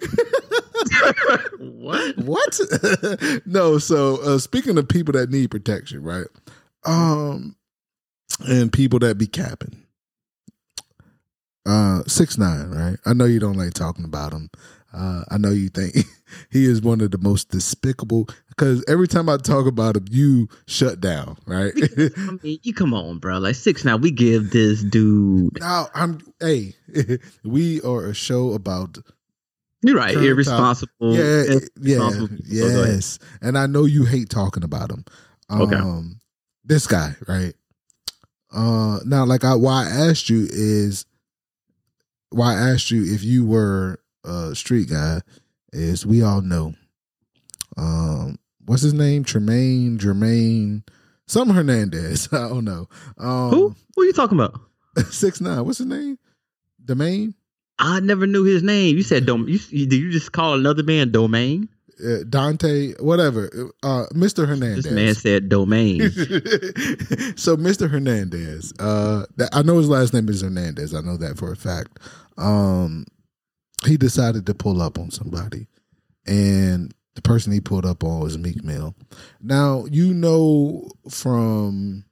[1.60, 2.18] what?
[2.18, 2.60] What?
[3.46, 3.78] no.
[3.78, 6.28] So uh, speaking of people that need protection, right?
[6.86, 7.56] Um,
[8.48, 9.84] and people that be capping.
[11.66, 12.98] Uh, six nine, right?
[13.06, 14.50] I know you don't like talking about him.
[14.94, 15.96] Uh, I know you think
[16.52, 20.50] he is one of the most despicable because every time I talk about him, you
[20.68, 21.74] shut down, right?
[21.76, 23.40] I mean, you come on, bro.
[23.40, 25.60] Like six now, we give this dude.
[25.60, 26.76] Now I'm hey,
[27.44, 29.00] we are a show about.
[29.82, 30.16] You're right.
[30.16, 31.14] Irresponsible.
[31.14, 33.20] Yeah, yeah, yes.
[33.42, 35.04] And I know you hate talking about him.
[35.50, 36.16] Um, okay.
[36.64, 37.54] This guy, right?
[38.50, 41.06] Uh, now, like I, why I asked you is
[42.30, 45.22] why I asked you if you were a street guy
[45.72, 46.74] is we all know
[47.78, 49.24] um what's his name?
[49.24, 50.84] Tremaine, Jermaine,
[51.28, 52.30] some Hernandez.
[52.32, 52.88] I don't know.
[53.18, 53.76] Um, Who?
[53.96, 54.60] Who are you talking about?
[55.12, 55.66] Six nine.
[55.66, 56.18] What's his name?
[56.84, 57.34] Domain.
[57.80, 58.96] I never knew his name.
[58.98, 59.48] You said dom.
[59.50, 61.70] You, did you just call another man Domain?
[62.04, 63.50] Uh, Dante, whatever.
[63.82, 64.48] Uh, Mr.
[64.48, 64.86] Hernandez.
[64.86, 66.00] This man said Domain.
[67.36, 67.90] so Mr.
[67.90, 68.74] Hernandez.
[68.80, 70.94] Uh, that, I know his last name is Hernandez.
[70.94, 72.00] I know that for a fact.
[72.38, 73.06] Um,
[73.86, 75.68] he decided to pull up on somebody,
[76.26, 78.96] and the person he pulled up on was Meek Mill.
[79.42, 82.06] Now you know from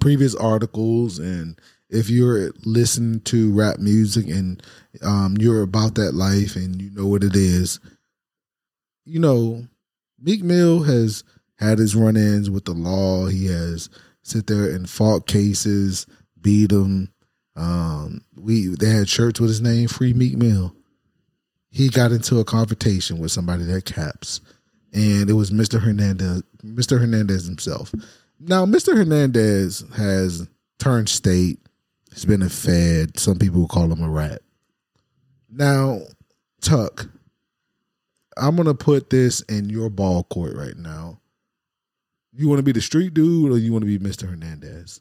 [0.00, 1.58] previous articles and
[1.92, 4.62] if you're listening to rap music and
[5.02, 7.78] um, you're about that life and you know what it is,
[9.04, 9.66] you know,
[10.18, 11.22] Meek Mill has
[11.56, 13.26] had his run-ins with the law.
[13.26, 13.90] He has
[14.22, 16.06] sit there and fought cases,
[16.40, 17.12] beat them.
[17.56, 20.74] Um, we they had shirts with his name, Free Meek Mill.
[21.70, 24.40] He got into a confrontation with somebody that caps,
[24.92, 25.80] and it was Mr.
[25.80, 27.00] Hernandez, Mr.
[27.00, 27.94] Hernandez himself.
[28.38, 28.96] Now, Mr.
[28.96, 31.58] Hernandez has turned state.
[32.12, 33.18] He's been a fed.
[33.18, 34.42] Some people call him a rat.
[35.50, 36.00] Now,
[36.60, 37.08] Tuck,
[38.36, 41.20] I'm gonna put this in your ball court right now.
[42.32, 44.28] You want to be the street dude, or you want to be Mr.
[44.28, 45.00] Hernandez?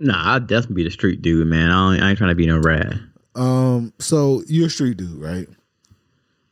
[0.00, 1.70] Nah, I'd definitely be the street dude, man.
[1.70, 2.92] I, ain't- I ain't trying to be no rat.
[3.34, 5.46] Um, so you're a street dude, right?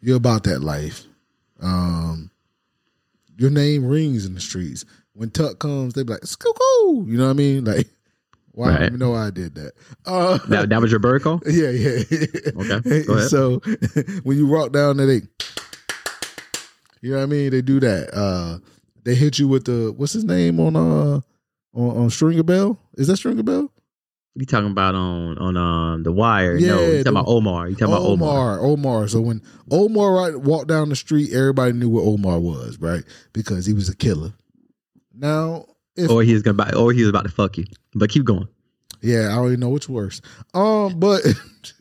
[0.01, 1.05] You're about that life.
[1.61, 2.31] Um,
[3.37, 4.85] your name rings in the streets.
[5.15, 6.53] When Tuck comes, they be like, "Skoo
[7.09, 7.65] You know what I mean?
[7.65, 7.89] Like,
[8.53, 8.69] why?
[8.69, 8.83] I Right.
[8.87, 9.73] even know I did that.
[10.05, 11.41] Uh, That, that was your bird call?
[11.47, 12.03] yeah, yeah.
[12.57, 13.29] Okay, go ahead.
[13.31, 13.59] So
[14.23, 15.23] when you walk down there, they,
[17.03, 17.51] you know what I mean?
[17.51, 18.11] They do that.
[18.15, 18.59] Uh,
[19.05, 21.21] they hit you with the what's his name on uh
[21.75, 22.79] on, on Stringer Bell?
[22.97, 23.73] Is that Stringer Bell?
[24.35, 26.57] You talking about on on um the wire?
[26.57, 27.69] Yeah, no, you talking the- about Omar.
[27.69, 28.59] You talking about Omar?
[28.59, 29.09] Omar, Omar.
[29.09, 33.03] So when Omar walked down the street, everybody knew what Omar was, right?
[33.33, 34.33] Because he was a killer.
[35.15, 35.65] Now,
[35.97, 37.65] if Or he was gonna buy, or he was about to fuck you.
[37.95, 38.49] But keep going.
[39.01, 40.21] yeah, I don't even know which worse.
[40.53, 41.23] Um, but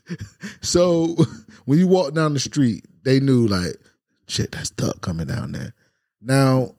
[0.61, 1.15] so
[1.65, 3.75] when you walk down the street, they knew like,
[4.27, 5.73] shit, that's Duck coming down there.
[6.21, 6.75] Now,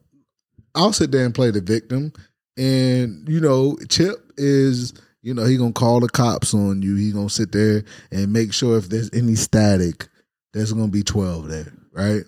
[0.74, 2.12] I'll sit there and play the victim,
[2.56, 4.92] and you know, Chip is.
[5.22, 6.94] You know, he gonna call the cops on you.
[6.94, 10.06] He gonna sit there and make sure if there's any static,
[10.52, 12.22] there's gonna be 12 there, right?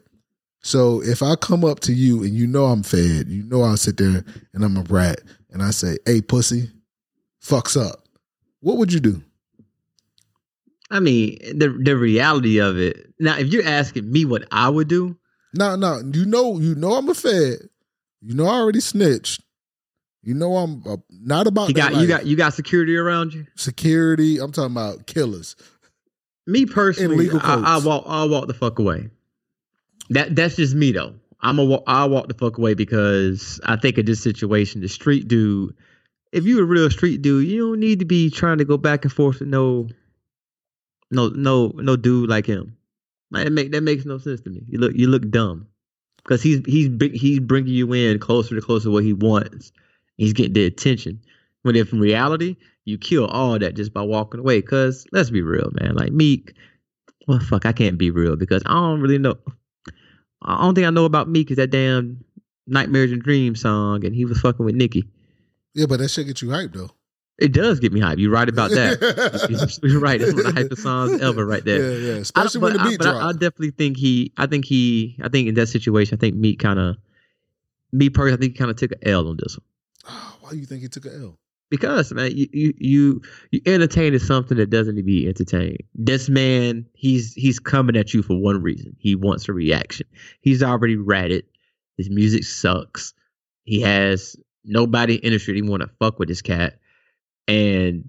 [0.63, 3.77] So if I come up to you and you know I'm fed, you know I'll
[3.77, 5.21] sit there and I'm a rat,
[5.53, 6.71] and I say, hey, pussy,
[7.41, 8.01] fucks up.
[8.61, 9.23] What would you do?
[10.91, 13.13] I mean, the the reality of it.
[13.21, 15.17] Now, if you're asking me what I would do,
[15.55, 17.69] No, no, you know, you know I'm a fed.
[18.21, 19.43] You know I already snitched.
[20.23, 23.47] You know I'm uh, not about you got you got you got security around you.
[23.55, 24.39] security.
[24.39, 25.57] I'm talking about killers.
[26.47, 29.11] Me personally, I, I walk I walk the fuck away.
[30.11, 31.15] That that's just me though.
[31.41, 35.29] I'm a I walk the fuck away because I think in this situation, the street
[35.29, 35.77] dude.
[36.33, 39.05] If you're a real street dude, you don't need to be trying to go back
[39.05, 39.89] and forth with no,
[41.11, 42.77] no, no, no dude like him.
[43.31, 44.63] Like, that make that makes no sense to me.
[44.67, 45.69] You look you look dumb
[46.19, 49.73] because he's he's he's bringing you in closer to closer to what he wants.
[50.19, 51.21] He's getting the attention.
[51.63, 54.61] When if in reality, you kill all that just by walking away.
[54.61, 55.95] Cause let's be real, man.
[55.95, 56.55] Like Meek,
[57.27, 59.37] well, fuck, I can't be real because I don't really know.
[60.43, 62.25] I don't think I know about Meek is that damn
[62.67, 65.05] Nightmares and Dreams song, and he was fucking with Nicki.
[65.75, 66.91] Yeah, but that shit get you hyped though.
[67.39, 68.19] It does get me hype.
[68.19, 69.79] You're right about that.
[69.83, 70.21] You're right.
[70.21, 71.93] It's one of the hypest songs ever, right there.
[71.93, 72.15] Yeah, yeah.
[72.15, 74.33] I, Especially but when the I, beat but I, I definitely think he.
[74.37, 75.17] I think he.
[75.23, 76.97] I think in that situation, I think Meek kind of.
[77.93, 79.65] Me personally, I think he kind of took an L on this one.
[80.41, 81.39] Why do you think he took an L?
[81.71, 85.83] Because man, you you you, you entertain something that doesn't need to be entertained.
[85.95, 88.97] This man, he's he's coming at you for one reason.
[88.99, 90.07] He wants a reaction.
[90.41, 91.45] He's already ratted.
[91.99, 93.13] His music sucks.
[93.65, 96.79] He has nobody in the industry that want to fuck with this cat,
[97.47, 98.09] and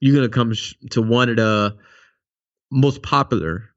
[0.00, 1.76] you're gonna come sh- to one of the
[2.72, 3.70] most popular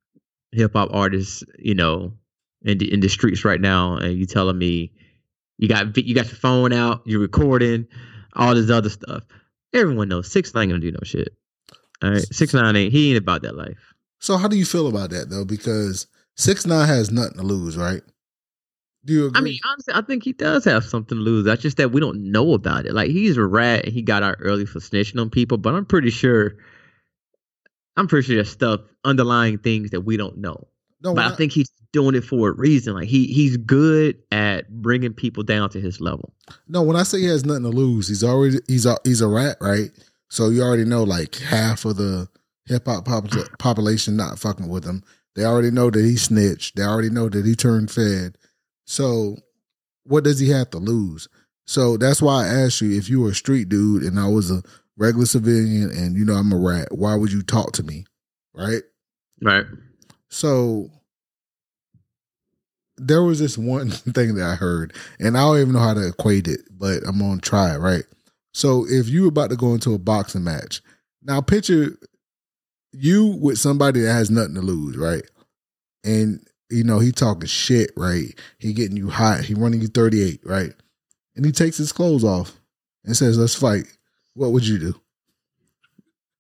[0.51, 2.13] hip hop artists, you know,
[2.63, 4.91] in the in the streets right now, and you telling me
[5.57, 7.87] you got you got your phone out, you're recording,
[8.33, 9.23] all this other stuff.
[9.73, 11.29] Everyone knows six nine gonna do no shit.
[12.03, 13.93] All right, six nine ain't he ain't about that life.
[14.19, 15.45] So how do you feel about that though?
[15.45, 18.01] Because six nine has nothing to lose, right?
[19.05, 19.39] Do you agree?
[19.39, 21.45] I mean, honestly, I think he does have something to lose.
[21.45, 22.93] That's just that we don't know about it.
[22.93, 25.85] Like he's a rat and he got out early for snitching on people, but I'm
[25.85, 26.55] pretty sure.
[27.95, 30.67] I'm pretty sure there's stuff underlying things that we don't know.
[31.13, 32.93] No, but I think he's doing it for a reason.
[32.95, 36.33] Like he he's good at bringing people down to his level.
[36.67, 39.27] No, when I say he has nothing to lose, he's already he's a he's a
[39.27, 39.91] rat, right?
[40.29, 42.27] So you already know like half of the
[42.65, 45.03] hip hop popul- population not fucking with him.
[45.35, 46.75] They already know that he snitched.
[46.75, 48.37] They already know that he turned fed.
[48.85, 49.37] So
[50.03, 51.27] what does he have to lose?
[51.65, 54.49] So that's why I asked you if you were a street dude and I was
[54.49, 54.63] a
[54.97, 58.05] regular civilian and you know I'm a rat, why would you talk to me?
[58.53, 58.83] Right?
[59.41, 59.65] Right.
[60.29, 60.89] So
[62.97, 66.07] there was this one thing that I heard, and I don't even know how to
[66.07, 68.03] equate it, but I'm gonna try it, right?
[68.53, 70.81] So if you were about to go into a boxing match,
[71.23, 71.97] now picture
[72.91, 75.23] you with somebody that has nothing to lose, right?
[76.03, 78.37] And you know, he talking shit, right?
[78.59, 79.41] He getting you hot.
[79.41, 80.73] He running you 38, right?
[81.35, 82.59] And he takes his clothes off
[83.05, 83.85] and says, let's fight.
[84.33, 84.95] What would you do?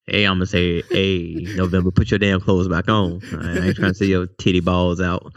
[0.05, 3.21] Hey, I'm gonna say, hey, November, put your damn clothes back on.
[3.33, 5.33] I ain't trying to see your titty balls out.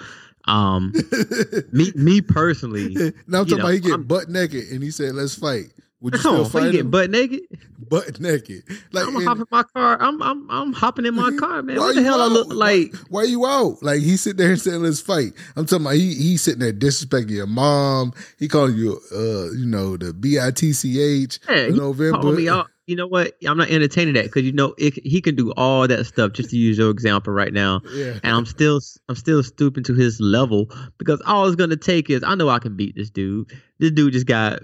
[0.47, 0.93] Um,
[1.73, 2.95] me, me personally,
[3.27, 5.67] now I'm talking know, about he get I'm- butt naked and he said, let's fight.
[6.03, 6.91] Would you still on, fight him?
[6.91, 7.43] butt naked,
[7.79, 8.63] butt naked.
[8.91, 9.99] Like, I'm gonna hop in my car.
[10.01, 11.77] I'm, I'm, I'm hopping in my car, man.
[11.77, 12.33] What the hell I out?
[12.33, 12.95] look like?
[13.11, 13.83] Why, why you out?
[13.83, 16.73] Like he sitting there and saying, "Let's fight." I'm talking about he he sitting there
[16.73, 18.15] disrespecting your mom.
[18.39, 21.79] He calling you, uh, you know, the B I T C H Yeah, in he
[21.79, 22.19] November.
[22.19, 22.69] called me out.
[22.91, 23.35] You know what?
[23.47, 26.33] I'm not entertaining that because you know it, he can do all that stuff.
[26.33, 29.95] Just to use your example right now, Yeah, and I'm still I'm still stooping to
[29.95, 30.67] his level
[30.99, 33.53] because all it's gonna take is I know I can beat this dude.
[33.79, 34.61] This dude just got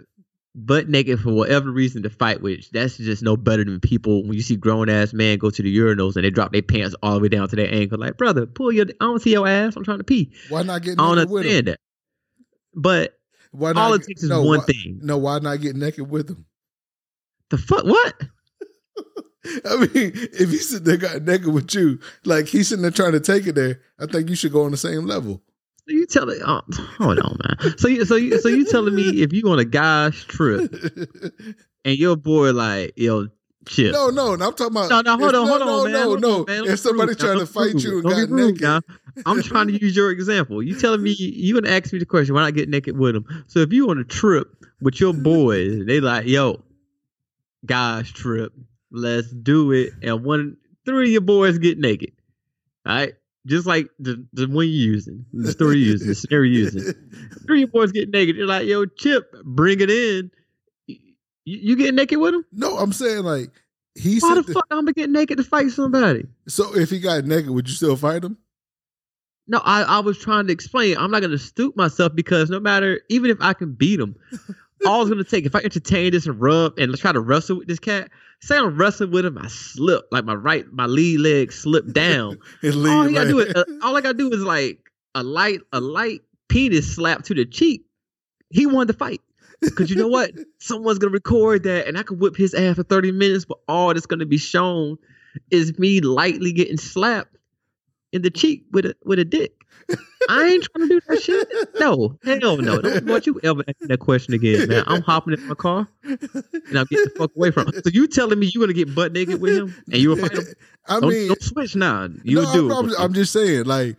[0.56, 2.68] butt naked for whatever reason to fight with.
[2.72, 5.76] That's just no better than people when you see grown ass man go to the
[5.78, 7.98] urinals and they drop their pants all the way down to their ankle.
[7.98, 9.76] Like, brother, pull your I don't see your ass.
[9.76, 10.32] I'm trying to pee.
[10.48, 11.50] why not get I don't naked with him?
[11.50, 11.80] understand that.
[12.74, 13.12] But
[13.52, 13.82] Why not?
[13.82, 14.98] all it takes is no, one why- thing.
[15.02, 16.45] No, why not get naked with him?
[17.50, 18.14] The fuck what?
[19.64, 23.12] I mean, if he sitting there got naked with you, like he's sitting there trying
[23.12, 25.42] to take it there, I think you should go on the same level.
[25.88, 26.40] So you telling?
[26.44, 26.62] Oh,
[26.98, 27.78] hold on, man.
[27.78, 30.72] So you, so you, so you telling me if you on a guy's trip
[31.84, 33.28] and your boy like, yo,
[33.66, 33.92] chill.
[33.92, 34.90] no, no, no, I'm talking about.
[34.90, 35.92] No, no, hold on, hold no, on, man.
[35.92, 36.72] No, Hold no, on, man.
[36.72, 38.80] If somebody rude, trying to fight you and got rude, naked, now.
[39.26, 40.60] I'm trying to use your example.
[40.60, 42.34] You telling me you gonna ask me the question?
[42.34, 43.44] Why not get naked with him?
[43.46, 44.48] So if you on a trip
[44.80, 46.62] with your boys, they like, yo,
[47.66, 48.52] guys trip,
[48.90, 52.12] let's do it, and one, three of your boys get naked,
[52.86, 53.14] all right?
[53.46, 56.94] Just like the the one you're using, the story you're using, the scenario you're using.
[57.46, 58.36] Three of your boys get naked.
[58.36, 60.30] They're like, yo, Chip, bring it in.
[60.88, 60.96] You,
[61.44, 62.44] you get naked with him?
[62.52, 63.50] no, I'm saying like
[63.94, 66.26] he Why the fuck I'm gonna get naked to fight somebody?
[66.48, 68.36] so if he got naked, would you still fight him?
[69.48, 70.96] No, I, I was trying to explain.
[70.98, 74.16] I'm not gonna stoop myself because no matter, even if I can beat him,
[74.84, 77.68] all it's gonna take if I entertain this and rub and try to wrestle with
[77.68, 78.10] this cat.
[78.40, 82.38] Say I'm wrestling with him, I slip like my right, my lead leg slipped down.
[82.60, 84.78] His all lead I gotta do is, uh, all I gotta do is like
[85.14, 87.86] a light, a light penis slap to the cheek.
[88.50, 89.20] He won the fight.
[89.74, 90.32] Cause you know what?
[90.58, 93.94] Someone's gonna record that and I could whip his ass for 30 minutes, but all
[93.94, 94.98] that's gonna be shown
[95.50, 97.36] is me lightly getting slapped
[98.12, 99.52] in the cheek with a with a dick.
[100.28, 101.48] I ain't trying to do that shit.
[101.78, 102.80] No, hell no.
[102.80, 104.84] Don't want you ever ask that question again, man.
[104.86, 106.18] I'm hopping in my car and
[106.74, 107.74] I'm getting the fuck away from him.
[107.84, 110.44] So you telling me you gonna get butt naked with him and you fight him?
[110.88, 112.08] I Don't, mean, don't switch now.
[112.24, 112.86] You no, do I'm.
[112.86, 113.96] I'm, I'm just saying, like,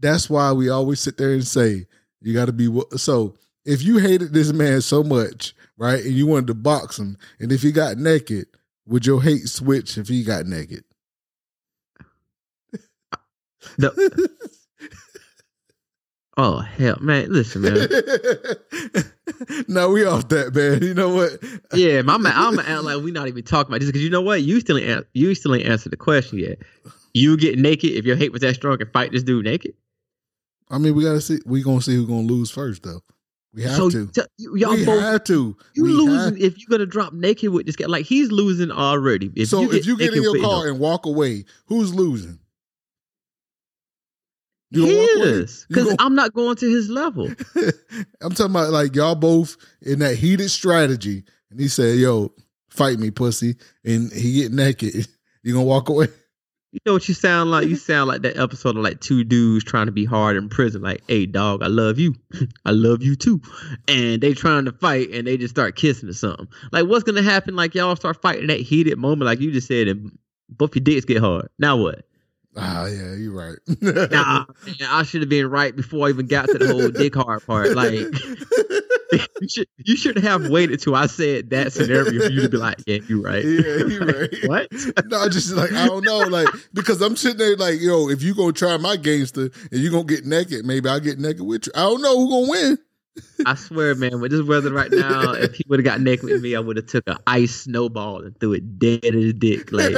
[0.00, 1.86] that's why we always sit there and say,
[2.20, 2.68] you got to be.
[2.96, 7.16] So if you hated this man so much, right, and you wanted to box him,
[7.38, 8.46] and if he got naked,
[8.86, 10.84] would your hate switch if he got naked?
[13.78, 14.30] The-
[16.40, 17.32] oh hell, man!
[17.32, 17.88] Listen, man.
[19.68, 20.82] no, we off that, man.
[20.82, 21.32] You know what?
[21.74, 22.32] Yeah, my man.
[22.34, 24.42] I'm act like we not even talking about this because you know what?
[24.42, 26.58] You still ain't you still ain't answered the question yet.
[27.12, 29.74] You get naked if your hate was that strong and fight this dude naked.
[30.70, 31.40] I mean, we gotta see.
[31.44, 33.02] We gonna see who's gonna lose first, though.
[33.52, 34.06] We have so to.
[34.06, 35.56] t- you- y'all we both have to.
[35.74, 37.86] you we losing have- if you're gonna drop naked with this guy.
[37.86, 39.30] Like he's losing already.
[39.34, 42.38] If so you if you get in your car him, and walk away, who's losing?
[44.72, 47.28] You he gonna is because gonna- I'm not going to his level.
[48.20, 52.32] I'm talking about like y'all both in that heated strategy, and he said, "Yo,
[52.68, 55.06] fight me, pussy," and he get naked.
[55.42, 56.06] You gonna walk away?
[56.72, 57.66] You know what you sound like?
[57.66, 60.82] You sound like that episode of like two dudes trying to be hard in prison.
[60.82, 62.14] Like, hey, dog, I love you.
[62.66, 63.40] I love you too.
[63.88, 66.46] And they trying to fight and they just start kissing or something.
[66.72, 67.56] Like, what's going to happen?
[67.56, 70.16] Like, y'all start fighting that heated moment, like you just said, and
[70.50, 71.48] both your dicks get hard.
[71.58, 72.04] Now what?
[72.56, 73.58] Ah, yeah, you're right.
[74.10, 74.44] Nah,
[74.88, 77.76] I should have been right before I even got to the whole dick hard part.
[77.76, 77.92] Like,
[79.40, 82.56] you should you should have waited till I said that scenario for you to be
[82.56, 83.44] like, yeah, you're right.
[83.44, 84.34] yeah, you're right.
[84.46, 84.68] What?
[85.06, 88.34] no, just like I don't know, like because I'm sitting there like, yo, if you
[88.34, 91.72] gonna try my gangster and you gonna get naked, maybe I'll get naked with you.
[91.74, 92.78] I don't know who gonna win.
[93.46, 96.42] I swear, man, with this weather right now, if he would have got naked with
[96.42, 99.72] me, I would have took an ice snowball and threw it dead at his dick.
[99.72, 99.94] Like,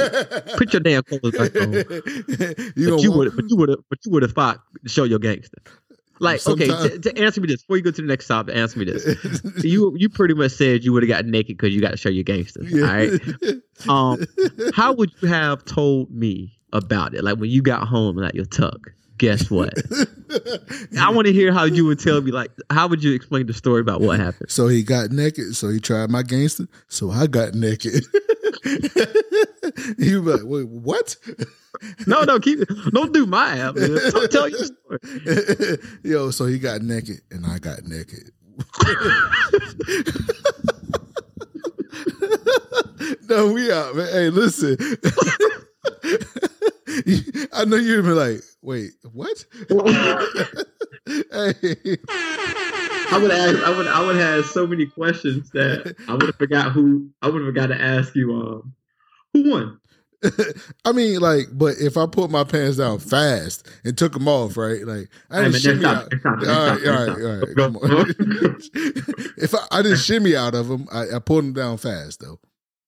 [0.57, 1.73] put your damn clothes back on.
[2.75, 5.03] you But you would, but you would have, but you would have fought to show
[5.03, 5.57] your gangster.
[6.19, 8.79] Like, okay, to, to answer me this before you go to the next topic, answer
[8.79, 9.05] me this.
[9.63, 12.09] You you pretty much said you would have got naked because you got to show
[12.09, 12.61] your gangster.
[12.61, 13.11] All right.
[13.89, 14.25] Um,
[14.73, 17.23] how would you have told me about it?
[17.23, 18.91] Like when you got home and at your tuck.
[19.17, 19.73] Guess what?
[20.99, 22.31] I want to hear how you would tell me.
[22.31, 24.49] Like, how would you explain the story about what happened?
[24.49, 25.55] So he got naked.
[25.55, 26.67] So he tried my gangster.
[26.87, 28.03] So I got naked.
[29.97, 31.15] you like, wait, what?
[32.07, 32.69] No, no, keep it.
[32.91, 33.75] Don't do my app.
[33.75, 34.99] Tell, tell your story.
[36.03, 38.31] Yo, so he got naked and I got naked.
[43.29, 44.11] no, we out, man.
[44.11, 44.77] Hey, listen.
[47.53, 49.45] I know you'd be like, wait, what?
[51.05, 51.97] hey.
[53.11, 56.35] I would ask, I would I would have so many questions that I would have
[56.35, 58.73] forgot who I would have forgot to ask you um
[59.33, 59.79] who won?
[60.85, 64.55] I mean, like, but if I put my pants down fast and took them off,
[64.55, 64.85] right?
[64.85, 66.13] Like, I didn't shimmy out.
[66.25, 67.55] All right, all right, all right.
[67.57, 68.15] Come on.
[69.37, 72.39] if I, I didn't shimmy out of them, I, I pulled them down fast though.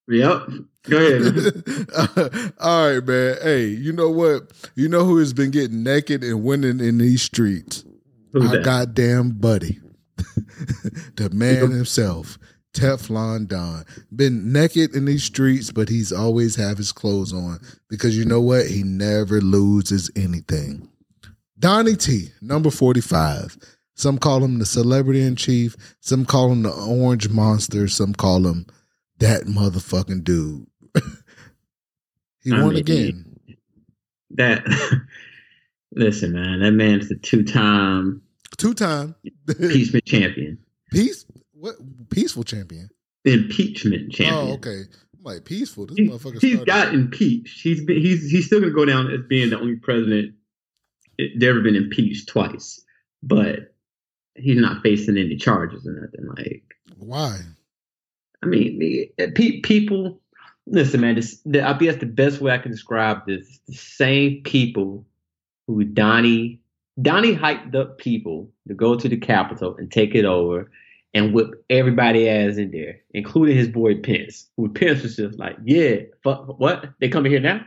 [0.08, 0.48] Yep.
[0.90, 2.54] Go ahead.
[2.60, 3.38] all right, man.
[3.42, 4.52] Hey, you know what?
[4.76, 7.84] You know who has been getting naked and winning in these streets?
[8.34, 8.66] Who's Our that?
[8.66, 9.80] goddamn buddy,
[11.16, 12.38] the man himself,
[12.74, 13.84] Teflon Don.
[14.16, 18.42] Been naked in these streets, but he's always have his clothes on because you know
[18.42, 18.68] what?
[18.68, 20.88] He never loses anything.
[21.58, 23.58] Donnie T, number 45.
[23.96, 25.76] Some call him the celebrity in chief.
[26.02, 27.88] Some call him the orange monster.
[27.88, 28.68] Some call him
[29.20, 30.66] that motherfucking dude.
[32.44, 33.40] he I won mean, again.
[34.32, 34.64] That
[35.92, 38.22] listen, man, that man's the two time
[38.58, 39.16] Two time
[39.48, 40.58] impeachment champion.
[40.92, 41.26] peace.
[41.54, 41.76] What
[42.10, 42.90] peaceful champion?
[43.26, 44.48] Impeachment oh, champion.
[44.50, 44.82] Oh, okay.
[44.82, 45.88] I'm like peaceful.
[45.88, 46.42] This He, motherfucker.
[46.42, 47.62] he's started- got impeached.
[47.62, 50.36] He's been, he's he's still gonna go down as being the only president
[51.18, 52.82] that's ever been impeached twice,
[53.24, 53.74] but
[54.36, 56.28] he's not facing any charges or nothing.
[56.28, 56.64] Like,
[56.98, 57.40] Why?
[58.46, 60.20] I mean, pe- people.
[60.68, 61.16] Listen, man.
[61.16, 65.06] This, the, I guess the best way I can describe this: the same people
[65.68, 66.60] who Donnie
[67.02, 70.72] Donnie hyped up people to go to the Capitol and take it over
[71.14, 74.48] and whip everybody ass in there, including his boy Pence.
[74.58, 76.90] Who Pence was just like, yeah, fuck, what?
[77.00, 77.66] They coming here now?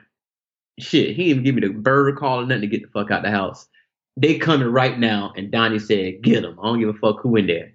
[0.79, 3.11] Shit, he didn't even give me the bird call or nothing to get the fuck
[3.11, 3.66] out the house.
[4.16, 6.59] They coming right now, and Donnie said, get them.
[6.61, 7.72] I don't give a fuck who in there.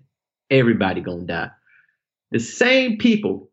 [0.49, 1.49] Everybody gonna die.
[2.33, 3.51] The same people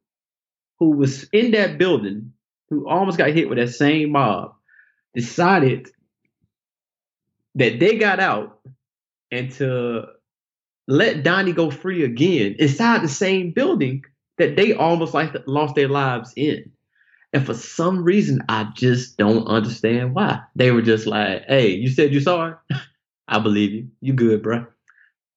[0.78, 2.32] who was in that building,
[2.70, 4.54] who almost got hit with that same mob,
[5.14, 5.90] decided
[7.56, 8.60] that they got out
[9.30, 10.06] and to
[10.88, 14.02] let Donnie go free again inside the same building
[14.38, 16.72] that they almost like lost their lives in.
[17.34, 20.40] And for some reason, I just don't understand why.
[20.56, 22.60] They were just like, hey, you said you saw her?
[23.28, 23.88] I believe you.
[24.00, 24.66] You good, bro.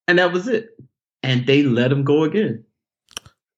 [0.07, 0.69] And that was it.
[1.21, 2.63] And they let him go again.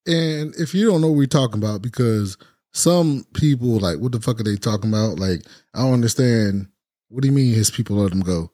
[0.08, 2.38] And if you don't know what we're talking about, because
[2.74, 5.20] some people like, what the fuck are they talking about?
[5.20, 5.41] Like,
[5.74, 6.68] I don't understand.
[7.10, 8.51] What do you mean his people let him go?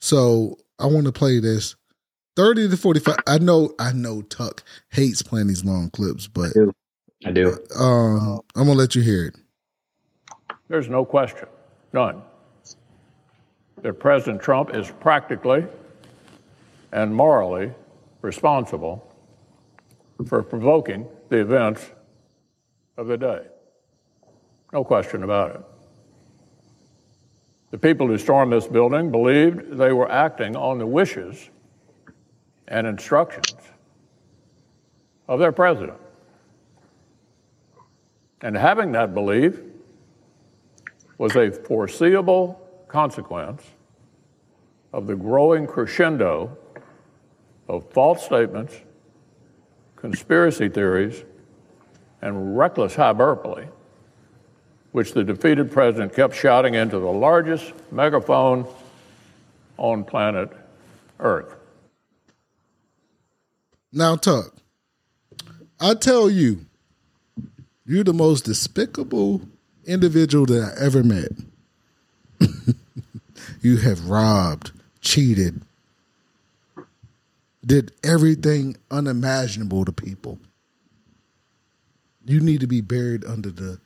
[0.00, 1.76] So I want to play this.
[2.36, 3.16] 30 to 45.
[3.26, 6.52] I know, I know Tuck hates playing these long clips, but
[7.24, 7.58] I do.
[7.78, 9.36] um, I'm gonna let you hear it.
[10.68, 11.46] There's no question,
[11.92, 12.22] none,
[13.82, 15.64] that President Trump is practically
[16.92, 17.72] and morally
[18.22, 19.13] responsible
[20.26, 21.90] for provoking the events
[22.96, 23.42] of the day.
[24.72, 25.60] No question about it.
[27.70, 31.50] The people who stormed this building believed they were acting on the wishes
[32.68, 33.56] and instructions
[35.26, 35.98] of their president.
[38.42, 39.60] And having that belief
[41.18, 43.62] was a foreseeable consequence
[44.92, 46.56] of the growing crescendo
[47.68, 48.74] of false statements,
[50.04, 51.24] conspiracy theories,
[52.20, 53.64] and reckless hyperbole,
[54.92, 58.66] which the defeated president kept shouting into the largest megaphone
[59.78, 60.50] on planet
[61.20, 61.56] Earth.
[63.94, 64.54] Now, Tuck,
[65.80, 66.66] I tell you,
[67.86, 69.40] you're the most despicable
[69.86, 71.32] individual that I ever met.
[73.62, 75.62] you have robbed, cheated,
[77.66, 80.38] did everything unimaginable to people.
[82.26, 83.80] You need to be buried under the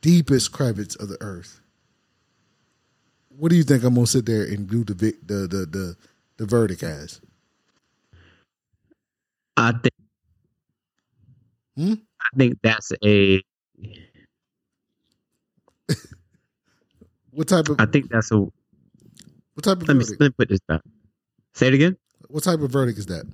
[0.00, 1.60] deepest crevice of the earth.
[3.38, 5.96] What do you think I'm gonna sit there and do the the the the,
[6.38, 7.20] the verdict as?
[9.56, 9.94] I think.
[11.76, 11.94] Hmm?
[12.20, 13.42] I think that's a.
[17.32, 18.36] What type of I think that's a.
[18.38, 18.52] what
[19.64, 20.80] type of Let me, let me put this down.
[21.54, 21.96] Say it again.
[22.32, 23.26] What type of verdict is that?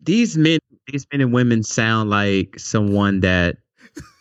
[0.00, 3.58] These men, these men and women sound like someone that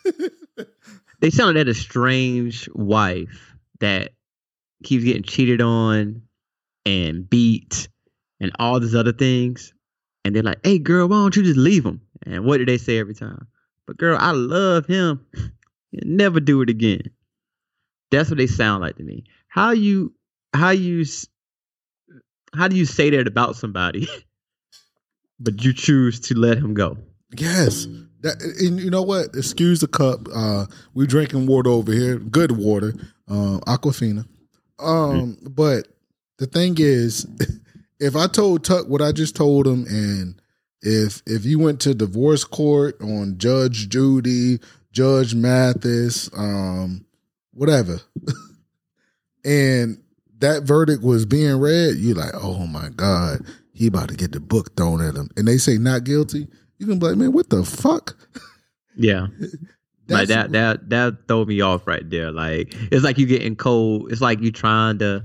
[1.20, 4.12] they sound like that estranged wife that
[4.84, 6.22] keeps getting cheated on
[6.86, 7.90] and beat
[8.40, 9.74] and all these other things.
[10.24, 12.78] And they're like, "Hey, girl, why don't you just leave him?" And what do they
[12.78, 13.48] say every time?
[13.88, 15.26] But girl, I love him.
[15.92, 17.02] He'll never do it again.
[18.12, 19.24] That's what they sound like to me.
[19.48, 20.14] How you
[20.54, 21.04] how you
[22.54, 24.08] how do you say that about somebody,
[25.40, 26.98] but you choose to let him go?
[27.36, 27.88] Yes.
[28.22, 29.36] That, and you know what?
[29.36, 30.28] Excuse the cup.
[30.34, 32.18] Uh, we're drinking water over here.
[32.18, 32.94] Good water.
[33.28, 34.28] Uh, Aquafina.
[34.80, 35.88] Um, but
[36.38, 37.26] the thing is,
[38.00, 40.42] if I told Tuck what I just told him, and
[40.82, 44.60] if if you went to divorce court on Judge Judy,
[44.92, 47.06] Judge Mathis, um,
[47.54, 48.02] whatever,
[49.46, 50.02] and
[50.42, 53.40] that verdict was being read, you're like, oh my God,
[53.74, 55.30] he about to get the book thrown at him.
[55.38, 58.18] And they say not guilty, you can be like, man, what the fuck?
[58.98, 59.28] Yeah.
[60.10, 62.30] like that that that throw me off right there.
[62.30, 64.12] Like it's like you getting cold.
[64.12, 65.24] It's like you trying to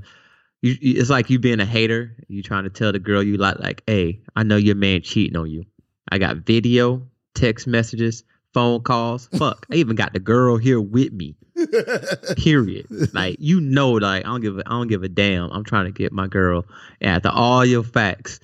[0.62, 2.16] you it's like you being a hater.
[2.28, 5.36] You trying to tell the girl you like like, hey, I know your man cheating
[5.36, 5.64] on you.
[6.10, 8.22] I got video, text messages,
[8.54, 9.28] phone calls.
[9.36, 9.66] Fuck.
[9.70, 11.34] I even got the girl here with me.
[12.36, 12.86] Period.
[13.14, 15.50] Like you know, like I don't give a I don't give a damn.
[15.50, 16.64] I'm trying to get my girl.
[17.00, 18.40] And after all your facts,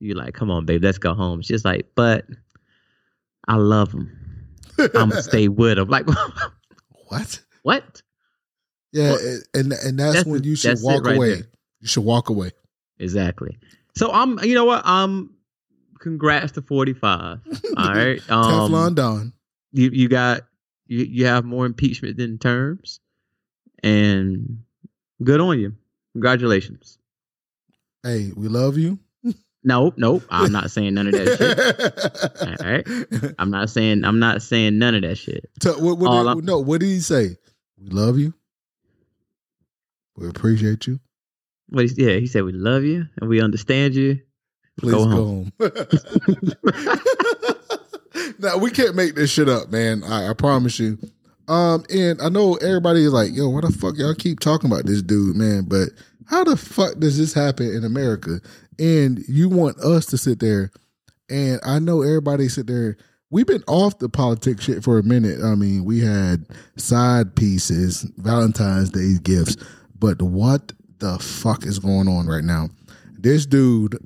[0.00, 1.42] you like, come on, babe, let's go home.
[1.42, 2.24] She's like, but
[3.48, 4.10] I love him.
[4.78, 5.88] I'm gonna stay with him.
[5.88, 6.06] Like
[7.08, 7.40] what?
[7.62, 8.02] what?
[8.92, 11.34] Yeah, Well, and and that's, that's when you should walk right away.
[11.34, 11.46] there.
[11.80, 12.50] You should walk away.
[12.98, 13.58] Exactly.
[13.94, 14.38] So I'm.
[14.42, 14.86] You know what?
[14.86, 15.32] Um.
[15.98, 17.40] Congrats to 45.
[17.76, 18.20] All right.
[18.30, 19.32] Um, Teflon Don.
[19.72, 20.42] You you got
[20.86, 23.00] you you have more impeachment than terms,
[23.82, 24.62] and
[25.22, 25.74] good on you.
[26.12, 26.98] Congratulations.
[28.02, 28.98] Hey, we love you.
[29.64, 30.22] Nope, nope.
[30.30, 32.62] I'm not saying none of that shit.
[33.20, 33.34] All right.
[33.38, 35.50] I'm not saying I'm not saying none of that shit.
[35.60, 37.36] So, what, what did, no, what did he say?
[37.76, 38.32] We love you.
[40.16, 41.00] We appreciate you.
[41.68, 44.20] What he, yeah, he said we love you and we understand you.
[44.78, 45.52] Please Go go home.
[48.38, 50.02] now we can't make this shit up, man.
[50.04, 50.98] I, I promise you.
[51.48, 54.86] Um, and I know everybody is like, "Yo, what the fuck y'all keep talking about
[54.86, 55.90] this dude, man?" But
[56.26, 58.40] how the fuck does this happen in America?
[58.78, 60.70] And you want us to sit there,
[61.30, 62.96] and I know everybody sit there.
[63.30, 65.42] We've been off the politics shit for a minute.
[65.42, 69.56] I mean, we had side pieces, Valentine's Day gifts,
[69.98, 72.70] but what the fuck is going on right now?
[73.18, 73.98] This dude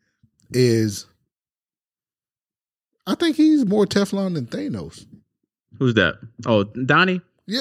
[0.50, 1.06] is
[3.10, 5.04] I think he's more Teflon than Thanos.
[5.78, 6.16] Who's that?
[6.46, 7.20] Oh, Donnie.
[7.46, 7.58] Yeah.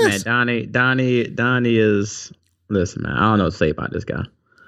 [0.00, 0.22] Man, Yes.
[0.22, 2.32] Donnie, Donnie, Donnie is.
[2.68, 4.24] Listen, man, I don't know what to say about this guy.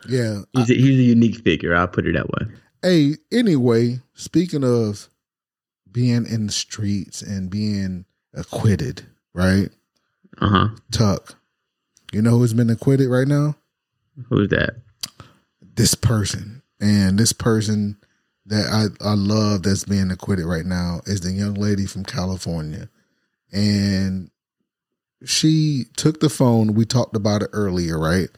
[0.09, 0.41] Yeah.
[0.53, 1.75] He's a, he's a unique figure.
[1.75, 2.47] I'll put it that way.
[2.83, 5.09] Hey, anyway, speaking of
[5.91, 8.05] being in the streets and being
[8.35, 9.71] acquitted, right?
[10.41, 10.69] Uh huh.
[10.91, 11.37] Tuck.
[12.13, 13.57] You know who's been acquitted right now?
[14.29, 14.77] Who's that?
[15.77, 16.63] This person.
[16.81, 17.97] And this person
[18.47, 22.89] that I, I love that's being acquitted right now is the young lady from California.
[23.53, 24.31] And
[25.25, 26.75] she took the phone.
[26.75, 28.29] We talked about it earlier, right?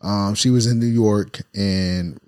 [0.00, 2.18] Um, she was in New York and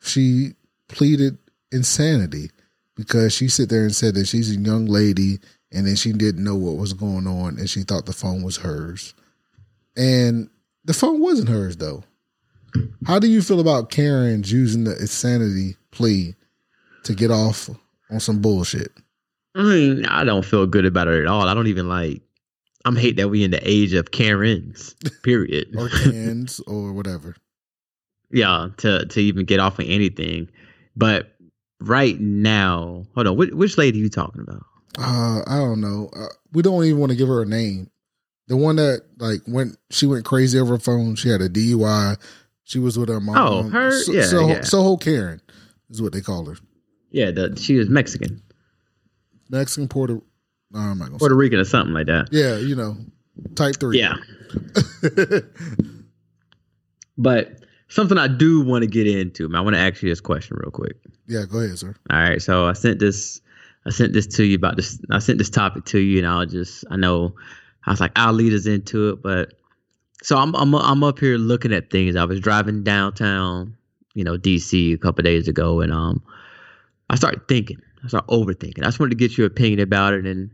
[0.00, 0.54] she
[0.88, 1.38] pleaded
[1.70, 2.50] insanity
[2.96, 5.38] because she sit there and said that she's a young lady
[5.70, 8.58] and then she didn't know what was going on and she thought the phone was
[8.58, 9.14] hers.
[9.96, 10.50] And
[10.84, 12.02] the phone wasn't hers though.
[13.06, 16.34] How do you feel about Karen's using the insanity plea
[17.04, 17.70] to get off
[18.10, 18.92] on some bullshit?
[19.54, 21.48] I mean, I don't feel good about it at all.
[21.48, 22.22] I don't even like.
[22.84, 24.94] I'm hate that we in the age of Karens.
[25.22, 25.74] Period.
[25.76, 27.36] Or cans or whatever.
[28.30, 30.48] yeah, to to even get off of anything.
[30.96, 31.34] But
[31.80, 33.36] right now, hold on.
[33.36, 34.64] Which, which lady you talking about?
[34.98, 36.10] Uh, I don't know.
[36.14, 37.90] Uh, we don't even want to give her a name.
[38.48, 41.14] The one that like went, she went crazy over her phone.
[41.16, 42.16] She had a DUI.
[42.64, 43.36] She was with her mom.
[43.36, 43.92] Oh, her?
[43.92, 44.60] So, Yeah, so, yeah.
[44.62, 45.40] Soho Karen
[45.90, 46.56] is what they call her.
[47.10, 48.42] Yeah, the, she was Mexican,
[49.48, 50.22] Mexican Puerto.
[50.72, 51.18] No, I'm not gonna.
[51.18, 51.38] Puerto say.
[51.38, 52.28] Rican, or something like that.
[52.30, 52.96] Yeah, you know,
[53.54, 53.98] type three.
[53.98, 54.14] Yeah.
[57.20, 60.22] But something I do want to get into, man, I want to ask you this
[60.22, 60.96] question real quick.
[61.26, 61.44] yeah.
[61.44, 61.94] Go ahead, sir.
[62.10, 63.42] All right, so I sent this,
[63.86, 64.98] I sent this to you about this.
[65.10, 67.34] I sent this topic to you, and I'll just, I know,
[67.84, 69.52] I was like, I'll lead us into it, but
[70.22, 72.16] so I'm, I'm, I'm up here looking at things.
[72.16, 73.76] I was driving downtown,
[74.14, 76.22] you know, DC a couple days ago, and um,
[77.10, 78.80] I started thinking, I started overthinking.
[78.82, 80.50] I just wanted to get your opinion about it, and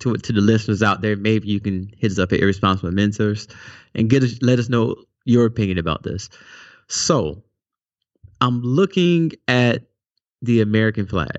[0.00, 3.46] to to the listeners out there, maybe you can hit us up at Irresponsible Mentors
[3.94, 6.28] and get us, let us know your opinion about this.
[6.88, 7.42] So,
[8.40, 9.82] I'm looking at
[10.42, 11.38] the American flag.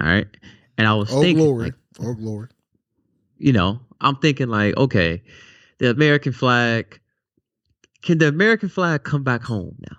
[0.00, 0.26] All right.
[0.78, 1.64] And I was Oh thinking, glory.
[1.66, 2.48] like, oh glory.
[3.38, 5.22] you know, I'm thinking like, okay,
[5.78, 7.00] the American flag,
[8.02, 9.96] can the American flag come back home now?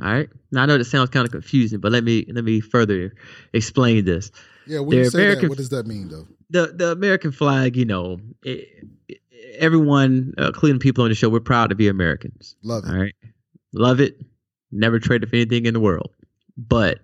[0.00, 0.28] All right.
[0.50, 3.14] Now I know that sounds kind of confusing, but let me let me further
[3.52, 4.30] explain this.
[4.66, 6.26] Yeah, when you say that, what does that mean though?
[6.52, 8.68] the the American flag, you know, it,
[9.58, 12.54] everyone, uh, including people on the show, we're proud to be Americans.
[12.62, 12.90] Love it.
[12.90, 13.14] All right,
[13.72, 14.18] love it.
[14.70, 16.10] Never trade for anything in the world.
[16.56, 17.00] But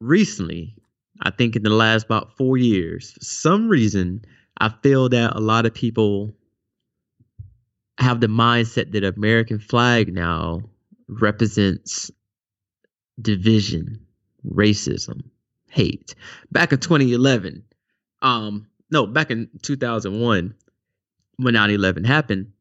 [0.00, 0.76] recently,
[1.22, 4.24] I think in the last about four years, for some reason,
[4.58, 6.34] I feel that a lot of people
[7.98, 10.62] have the mindset that American flag now
[11.20, 12.10] represents
[13.20, 14.06] division,
[14.46, 15.22] racism,
[15.70, 16.14] hate.
[16.50, 17.64] Back in 2011,
[18.22, 20.54] um, no, back in 2001,
[21.36, 22.52] when 9/11 happened,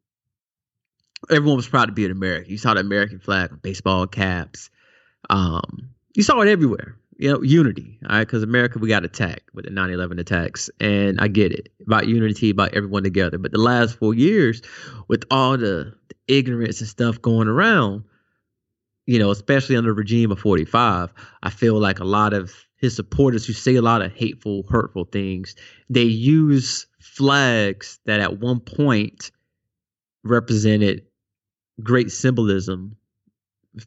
[1.30, 2.51] everyone was proud to be an American.
[2.51, 4.70] You saw the American flag on baseball caps.
[5.30, 6.97] Um, you saw it everywhere.
[7.18, 7.99] You know, unity.
[8.04, 11.70] All right, because America, we got attacked with the 9/11 attacks, and I get it
[11.86, 13.38] about unity, about everyone together.
[13.38, 14.62] But the last four years,
[15.08, 18.04] with all the, the ignorance and stuff going around,
[19.06, 22.95] you know, especially under the regime of 45, I feel like a lot of his
[22.95, 25.56] supporters who say a lot of hateful, hurtful things,
[25.89, 29.32] they use flags that at one point
[30.24, 31.06] represented
[31.82, 32.95] great symbolism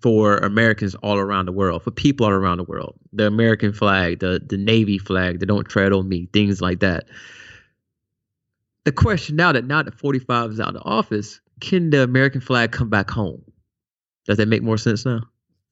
[0.00, 2.98] for Americans all around the world, for people all around the world.
[3.12, 7.04] The American flag, the the Navy flag, the Don't Tread on Me, things like that.
[8.84, 12.72] The question now that now that 45 is out of office, can the American flag
[12.72, 13.42] come back home?
[14.26, 15.20] Does that make more sense now?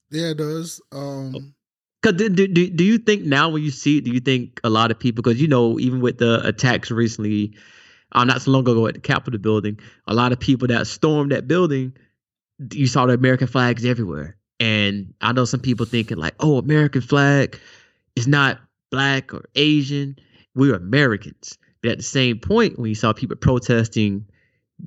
[0.09, 0.81] Yeah, it does.
[0.91, 1.53] Um,
[2.01, 4.59] Cause do, do, do do you think now when you see it, do you think
[4.63, 7.55] a lot of people, because you know, even with the attacks recently,
[8.11, 11.31] um, not so long ago at the Capitol building, a lot of people that stormed
[11.31, 11.93] that building,
[12.71, 14.37] you saw the American flags everywhere.
[14.59, 17.59] And I know some people thinking like, oh, American flag
[18.15, 18.59] is not
[18.91, 20.17] black or Asian.
[20.53, 21.57] We're Americans.
[21.81, 24.27] But at the same point, when you saw people protesting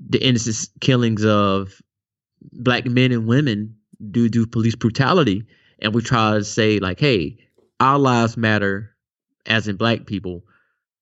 [0.09, 1.83] the innocent killings of
[2.53, 3.77] black men and women
[4.11, 5.45] do do police brutality,
[5.81, 7.39] and we try to say like, hey,
[7.81, 8.95] our lives matter,
[9.47, 10.45] as in black people,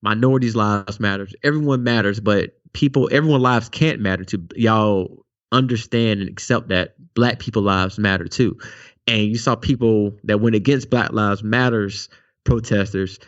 [0.02, 6.28] minorities' lives matters, everyone matters, but people, everyone lives can't matter to y'all understand and
[6.28, 8.58] accept that black people lives matter too.
[9.06, 12.08] And you saw people that went against Black Lives Matters
[12.44, 13.18] protesters,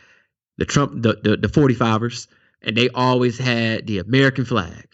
[0.57, 2.27] the Trump, the the, the 45ers,
[2.63, 4.89] and they always had the American flag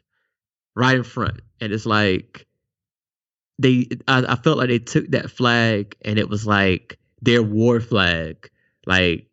[0.77, 1.41] right in front.
[1.61, 2.47] And it's like
[3.59, 7.81] they I, I felt like they took that flag and it was like their war
[7.81, 8.51] flag.
[8.87, 9.29] Like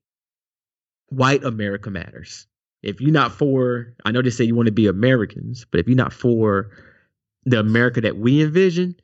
[1.08, 2.48] white America matters.
[2.82, 5.88] If you're not for I know they say you want to be Americans, but if
[5.88, 6.72] you're not for
[7.46, 8.96] the America that we envision,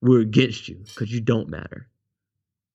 [0.00, 1.88] we're against you because you don't matter.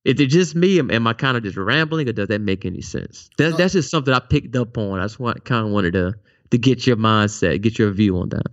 [0.03, 0.79] Is it just me?
[0.79, 3.29] Am, am I kind of just rambling, or does that make any sense?
[3.37, 4.99] That, that's just something I picked up on.
[4.99, 6.15] I just want kind of wanted to
[6.51, 8.51] to get your mindset, get your view on that.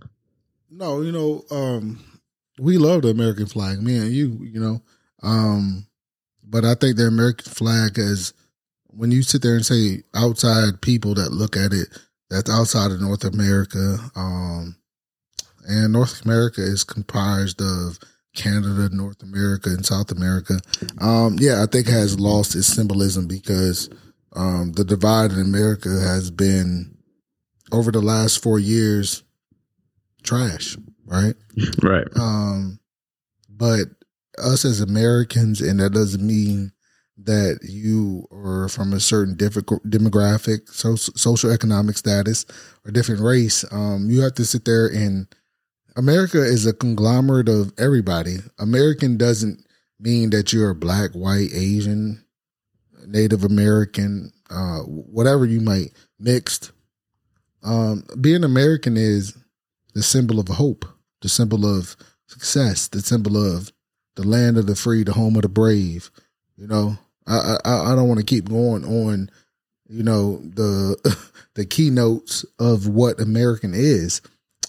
[0.69, 1.99] no, you know, um,
[2.59, 4.81] we love the American flag, me and you, you know.
[5.23, 5.87] Um,
[6.43, 8.33] but I think the American flag is
[8.87, 11.87] when you sit there and say outside people that look at it,
[12.29, 13.97] that's outside of North America.
[14.15, 14.75] Um,
[15.67, 17.99] and North America is comprised of
[18.35, 20.59] Canada, North America, and South America.
[20.99, 23.89] Um, yeah, I think has lost its symbolism because
[24.33, 26.97] um, the divide in America has been
[27.71, 29.23] over the last four years
[30.23, 30.77] trash,
[31.09, 31.35] right?
[31.83, 32.07] Right.
[32.15, 32.79] Um,
[33.49, 33.87] but
[34.37, 36.71] us as Americans, and that doesn't mean
[37.17, 42.45] that you are from a certain difficult demographic, so, social economic status,
[42.85, 43.65] or different race.
[43.71, 45.27] Um, you have to sit there and
[45.97, 48.37] America is a conglomerate of everybody.
[48.57, 49.65] American doesn't
[49.99, 52.23] mean that you're black, white, Asian,
[53.05, 56.71] Native American, uh, whatever you might mixed.
[57.63, 59.37] Um, being American is
[59.93, 60.85] the symbol of hope,
[61.21, 61.95] the symbol of
[62.27, 63.71] success, the symbol of
[64.15, 66.11] the land of the free, the home of the brave.
[66.57, 66.97] You know,
[67.27, 69.29] I I, I don't want to keep going on.
[69.87, 71.19] You know the
[71.55, 74.21] the keynotes of what American is,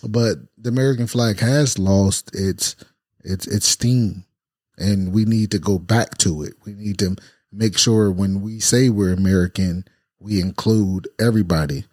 [0.07, 2.77] but the American flag has lost its
[3.23, 4.25] its its steam,
[4.79, 6.55] and we need to go back to it.
[6.65, 7.17] We need to
[7.53, 9.85] make sure when we say we're American,
[10.19, 11.85] we include everybody.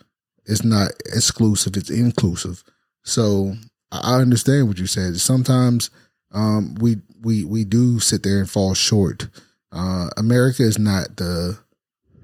[0.45, 2.63] It's not exclusive; it's inclusive.
[3.03, 3.55] So
[3.91, 5.19] I understand what you said.
[5.19, 5.89] Sometimes
[6.31, 9.27] um, we we we do sit there and fall short.
[9.71, 11.57] Uh, America is not the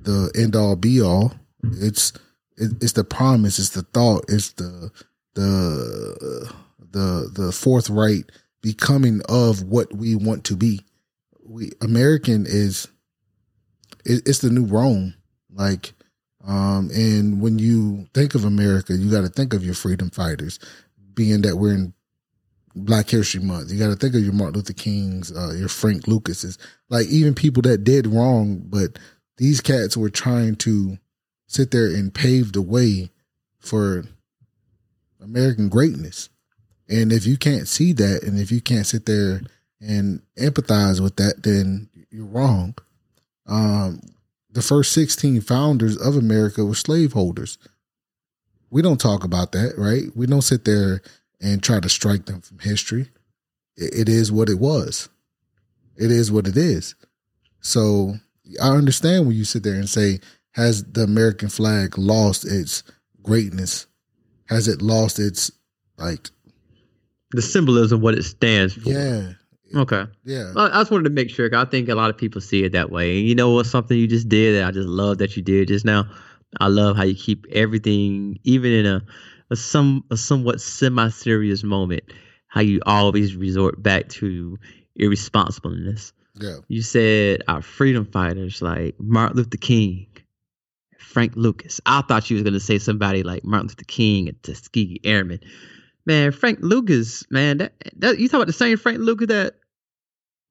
[0.02, 1.34] the end all be all.
[1.64, 2.14] It's
[2.58, 3.60] it, it's the promise.
[3.60, 4.26] It's the thought.
[4.28, 4.92] It's the
[5.34, 6.54] the
[6.92, 10.82] the the forthright becoming of what we want to be.
[11.46, 12.88] We American is
[14.06, 15.16] it, it's the new Rome.
[15.52, 15.94] Like
[16.46, 20.60] um, and when you think of America, you got to think of your freedom fighters,
[21.16, 21.94] being that we're in
[22.76, 23.72] Black History Month.
[23.72, 26.58] You got to think of your Martin Luther Kings, uh, your Frank Lucases,
[26.90, 28.98] like even people that did wrong, but
[29.38, 30.98] these cats were trying to
[31.48, 33.10] sit there and pave the way
[33.60, 34.06] for
[35.22, 36.30] American greatness.
[36.90, 39.42] And if you can't see that, and if you can't sit there
[39.80, 42.76] and empathize with that, then you're wrong.
[43.46, 44.02] Um,
[44.52, 47.58] the first 16 founders of America were slaveholders.
[48.74, 50.06] We don't talk about that, right?
[50.16, 51.02] We don't sit there
[51.40, 53.10] and try to strike them from history.
[53.78, 55.10] It, it is what it was.
[55.96, 56.96] It is what it is.
[57.62, 58.16] So
[58.62, 60.20] I understand when you sit there and say,
[60.52, 62.84] has the American flag lost its
[63.22, 63.86] greatness?
[64.50, 65.52] Has it lost its
[65.98, 66.32] like
[67.32, 68.90] The symbolism, what it stands for.
[68.90, 69.34] yeah,
[69.76, 70.06] Okay.
[70.26, 70.52] yeah.
[70.56, 71.50] I just wanted to make sure.
[71.56, 73.20] I think a lot of people see it that way.
[73.20, 73.68] And you know what?
[73.68, 76.06] Something you just did that I just love that you did just now.
[76.60, 79.04] I love how you keep everything, even in a
[79.50, 82.04] a some a somewhat semi serious moment,
[82.48, 84.58] how you always resort back to
[85.00, 86.12] irresponsibleness.
[86.36, 86.58] Yeah.
[86.68, 90.08] You said our freedom fighters like Martin Luther King,
[90.98, 91.80] Frank Lucas.
[91.86, 95.40] I thought you was gonna say somebody like Martin Luther King and Tuskegee Airmen.
[96.06, 99.56] Man, Frank Lucas, man, that, that you talk about the same Frank Lucas that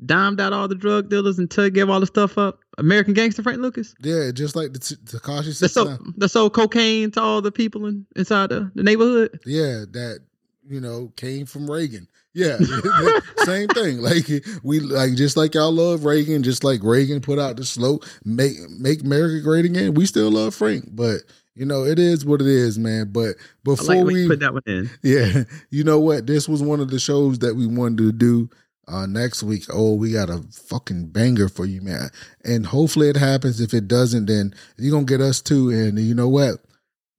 [0.07, 2.61] dimed out all the drug dealers and Tug gave all the stuff up.
[2.79, 3.95] American gangster Frank Lucas.
[4.01, 8.07] Yeah, just like the Tekashi That sold that sold cocaine to all the people in,
[8.17, 9.41] inside the, the neighborhood.
[9.45, 10.21] Yeah, that
[10.69, 12.09] you know came from Reagan.
[12.35, 12.59] Yeah,
[13.45, 13.99] same thing.
[13.99, 14.27] Like
[14.63, 18.55] we like just like y'all love Reagan, just like Reagan put out the slow make
[18.71, 19.95] make America great again.
[19.95, 21.19] We still love Frank, but
[21.55, 23.13] you know it is what it is, man.
[23.13, 24.91] But before like we put that one in.
[25.03, 26.27] Yeah, you know what?
[26.27, 28.49] This was one of the shows that we wanted to do
[28.89, 29.65] uh next week.
[29.73, 32.11] Oh, we got a fucking banger for you, man.
[32.45, 33.61] And hopefully it happens.
[33.61, 35.71] If it doesn't, then you're gonna get us too.
[35.71, 36.57] And you know what?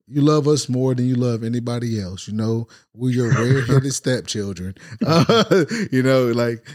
[0.08, 2.28] You love us more than you love anybody else.
[2.28, 4.76] You know, we're your rare-headed stepchildren.
[5.06, 6.68] Uh, you know, like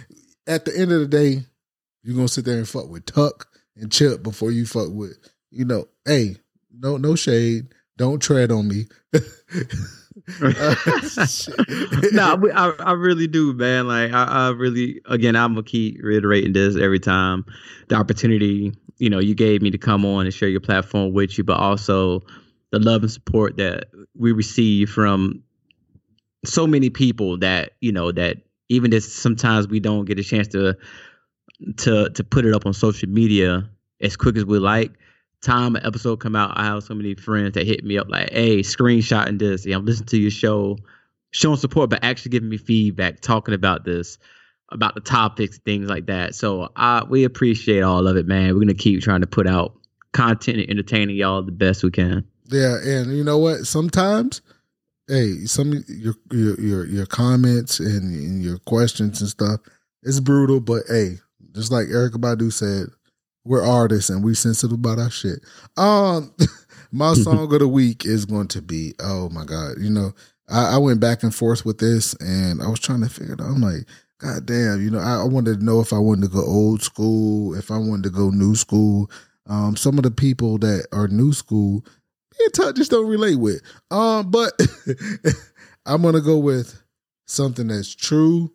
[0.47, 1.43] at the end of the day,
[2.03, 5.19] you're gonna sit there and fuck with Tuck and Chip before you fuck with,
[5.51, 6.37] you know, hey,
[6.73, 7.69] no, no shade.
[7.97, 8.87] Don't tread on me.
[12.13, 13.87] No, I, I really do, man.
[13.87, 17.45] Like I, I really, again, I'm gonna keep reiterating this every time
[17.89, 21.39] the opportunity, you know, you gave me to come on and share your platform with
[21.39, 22.23] you, but also
[22.71, 25.43] the love and support that we receive from
[26.45, 28.39] so many people that you know that
[28.69, 30.77] even if sometimes we don't get a chance to
[31.77, 33.69] to to put it up on social media
[34.01, 34.93] as quick as we like
[35.41, 38.31] time an episode come out i have so many friends that hit me up like
[38.33, 40.77] hey screenshotting this yeah, i'm listening to your show
[41.31, 44.19] showing support but actually giving me feedback talking about this
[44.71, 48.61] about the topics things like that so i we appreciate all of it man we're
[48.61, 49.75] gonna keep trying to put out
[50.13, 53.67] content and entertaining y'all the best we can Yeah, and you know what?
[53.67, 54.41] Sometimes,
[55.07, 59.61] hey, some your your your, your comments and, and your questions and stuff,
[60.03, 60.61] it's brutal.
[60.61, 61.19] But hey,
[61.53, 62.89] just like Erykah Badu said,
[63.49, 65.41] we're artists and we sensitive about our shit.
[65.77, 66.35] Um,
[66.93, 70.13] my song of the week is going to be oh my god, you know,
[70.49, 73.41] I, I went back and forth with this and I was trying to figure it
[73.41, 73.49] out.
[73.49, 73.87] I'm like.
[74.21, 76.83] God damn, you know, I, I wanted to know if I wanted to go old
[76.83, 79.09] school, if I wanted to go new school.
[79.47, 81.85] Um, some of the people that are new school,
[82.39, 83.63] me and just don't relate with.
[83.93, 84.53] Um, but
[85.87, 86.83] I'm gonna go with
[87.27, 88.53] something that's true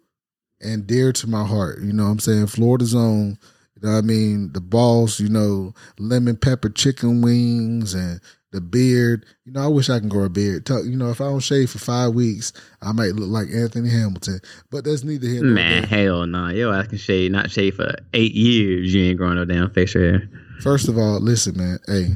[0.62, 1.80] and dear to my heart.
[1.82, 2.48] You know what I'm saying?
[2.48, 3.38] Florida Zone,
[3.84, 4.52] you know what I mean?
[4.54, 8.20] The boss, you know, lemon pepper chicken wings and
[8.52, 9.26] the beard.
[9.46, 10.68] You know, I wish I can grow a beard.
[10.70, 14.40] You know, if I don't shave for five weeks, I might look like Anthony Hamilton.
[14.72, 17.94] But that's neither here nor man hell nah yo i can shave not shave for
[18.14, 20.30] eight years you ain't growing no damn facial hair
[20.64, 21.80] First of all, listen, man.
[21.88, 22.12] Hey,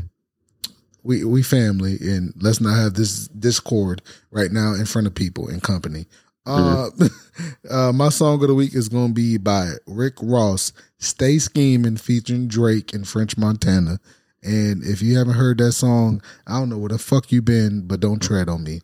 [1.03, 4.01] we we family, and let's not have this discord
[4.31, 6.05] right now in front of people and company.
[6.45, 6.89] Uh,
[7.69, 11.97] uh, my song of the week is going to be by Rick Ross, "Stay Scheming"
[11.97, 13.99] featuring Drake and French Montana.
[14.43, 17.87] And if you haven't heard that song, I don't know where the fuck you been,
[17.87, 18.81] but don't tread on me.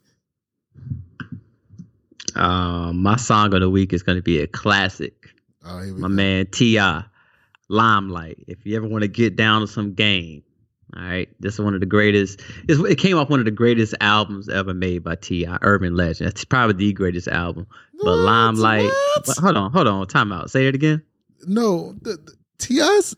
[2.35, 5.29] Um, my song of the week is going to be a classic.
[5.65, 6.13] Oh, here we My go.
[6.13, 7.03] man T.I.,
[7.69, 8.43] Limelight.
[8.47, 10.43] If you ever want to get down to some game,
[10.95, 12.41] all right, this is one of the greatest.
[12.67, 16.29] It came off one of the greatest albums ever made by T.I., Urban Legend.
[16.29, 17.67] It's probably the greatest album.
[18.01, 18.17] But What?
[18.17, 18.85] Limelight.
[18.85, 19.25] What?
[19.27, 20.49] But hold on, hold on, time out.
[20.49, 21.01] Say it again.
[21.47, 23.15] No, the, the, T.I.'s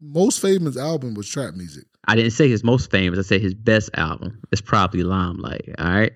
[0.00, 1.84] most famous album was trap music.
[2.06, 3.18] I didn't say his most famous.
[3.18, 4.40] I said his best album.
[4.50, 5.68] It's probably Limelight.
[5.78, 6.12] All right.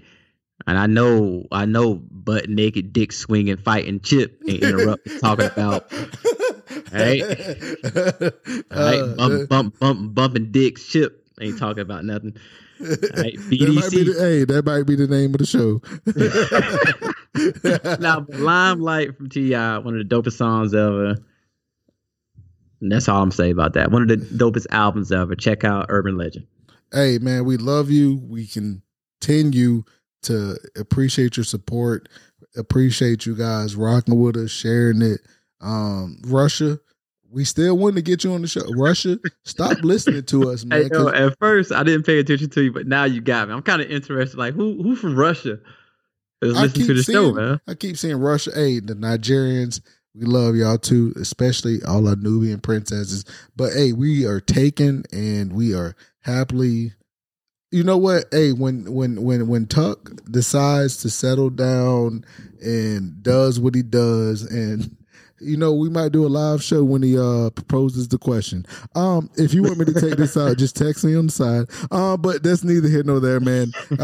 [0.67, 5.93] And I know, I know, butt naked, dick swinging, fighting Chip ain't interrupt talking about.
[6.93, 7.23] Right.
[7.23, 10.85] All right, Uh, bump, bump, bump, bumping dicks.
[10.87, 12.37] Chip ain't talking about nothing.
[12.81, 12.97] All right,
[13.37, 15.81] that the, hey, that might be the name of the show.
[18.01, 21.17] now, Limelight from T.I., one of the dopest songs ever.
[22.81, 23.91] And that's all I'm saying about that.
[23.91, 25.35] One of the dopest albums ever.
[25.35, 26.47] Check out Urban Legend.
[26.93, 28.17] Hey man, we love you.
[28.29, 29.83] We continue
[30.23, 32.09] to appreciate your support.
[32.57, 35.21] Appreciate you guys rocking with us, sharing it.
[35.61, 36.79] Um, Russia,
[37.31, 38.63] we still want to get you on the show.
[38.77, 40.83] Russia, stop listening to us, man.
[40.83, 43.55] Hey, yo, at first, I didn't pay attention to you, but now you got me.
[43.55, 44.39] I'm kind of interested.
[44.39, 45.59] Like, who who from Russia
[46.43, 47.61] is I listening to keep the show, seeing- man?
[47.67, 48.53] I keep saying Russia.
[48.55, 49.81] Hey, the Nigerians,
[50.17, 53.25] we love y'all too, especially all our Nubian princesses.
[53.55, 56.93] But hey, we are taken and we are happily.
[57.71, 58.25] You know what?
[58.33, 62.25] Hey, when when when when Tuck decides to settle down
[62.63, 64.97] and does what he does, and
[65.41, 68.65] you know we might do a live show when he uh proposes the question.
[68.95, 71.67] Um, if you want me to take this out, just text me on the side.
[71.91, 73.73] Uh, but that's neither here nor there, man.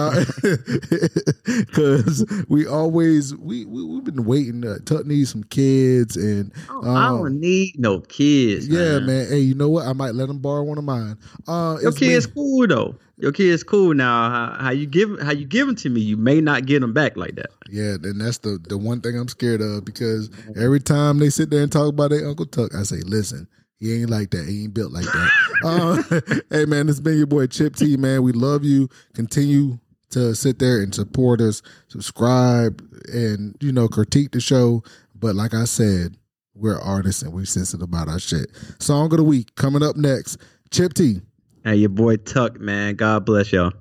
[1.45, 4.65] Because we always we, we we've been waiting.
[4.67, 8.69] Uh, Tuck needs some kids, and Oh, I um, don't need no kids.
[8.69, 9.07] yeah, man.
[9.07, 9.29] man.
[9.29, 9.87] Hey, you know what?
[9.87, 11.17] I might let him borrow one of mine.
[11.49, 12.95] Uh, Your kid's cool though.
[13.23, 14.31] Your kid's cool now.
[14.31, 16.01] How, how you give how you give them to me?
[16.01, 17.51] You may not get them back like that.
[17.71, 21.49] Yeah, and that's the the one thing I'm scared of because every time they sit
[21.49, 23.47] there and talk about their Uncle Tuck, I say, listen,
[23.79, 24.49] he ain't like that.
[24.49, 25.31] He ain't built like that.
[25.65, 27.97] uh, hey man, it's been your boy Chip T.
[27.97, 28.89] Man, we love you.
[29.15, 29.79] Continue
[30.11, 34.83] to sit there and support us, subscribe, and you know critique the show.
[35.15, 36.17] But like I said,
[36.57, 38.51] we're artists and we're sensitive about our shit.
[38.81, 40.39] Song of the week coming up next.
[40.73, 41.21] Chip T.
[41.65, 42.97] Hey, your boy Tuck, man.
[42.97, 43.73] God bless y'all.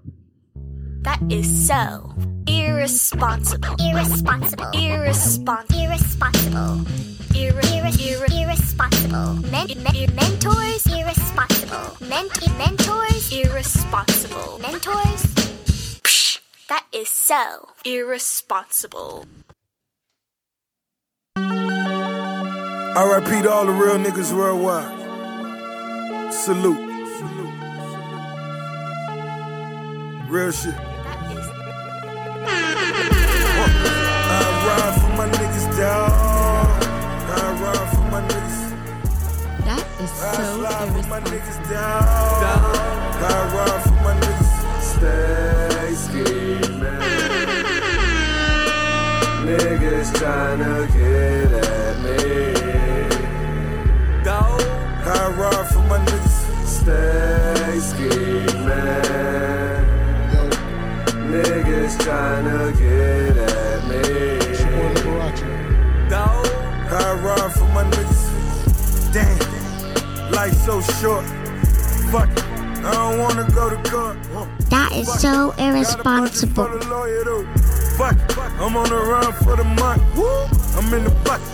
[1.01, 2.13] That is so
[2.45, 3.75] irresponsible.
[3.79, 4.69] Irresponsible.
[4.75, 5.79] Irresponsible.
[5.79, 6.85] Irresponsible.
[7.33, 9.33] Irre- irre- Irresponsible.
[9.49, 10.85] men- men- mentors.
[10.85, 11.97] Irresponsible.
[12.07, 13.31] Ment- mentors.
[13.33, 14.59] Irresponsible.
[14.61, 15.23] Mentors.
[16.03, 19.25] Psh, that is so irresponsible.
[22.95, 24.99] RIP to all the real niggas worldwide.
[26.31, 26.90] Salute.
[30.31, 30.73] Real shit.
[30.73, 31.45] That is
[34.31, 36.83] I ride for my niggas, dawg.
[37.27, 38.59] I ride for my niggas.
[39.65, 42.05] That is I so slide for my niggas, dawg.
[43.19, 44.51] I ride for my niggas.
[44.79, 47.01] Stay scheming.
[49.43, 52.19] Niggas tryna get at me.
[54.23, 54.63] Dawg.
[55.03, 56.37] I ride for my niggas.
[56.65, 59.10] Stay scheming.
[61.31, 64.01] Niggas tryna get at me.
[66.09, 66.45] Dawg.
[66.91, 69.13] I ride for my niggas.
[69.13, 71.23] Damn, life so short.
[72.11, 72.43] Fuck it.
[72.83, 74.17] I don't wanna go to court.
[74.69, 76.65] That is so irresponsible.
[76.65, 77.21] For the lawyer.
[77.97, 78.17] Fuck.
[78.59, 80.03] I'm on the run for the month.
[80.17, 80.27] Woo.
[80.75, 81.47] I'm in the bucket.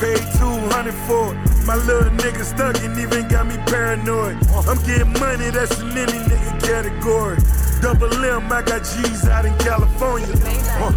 [0.00, 1.66] Paid 200 for it.
[1.66, 4.38] My little nigga stuck and even got me paranoid.
[4.66, 7.36] I'm getting money, that's in any nigga category.
[7.80, 10.26] Double M, I got G's out in California.
[10.26, 10.92] Uh.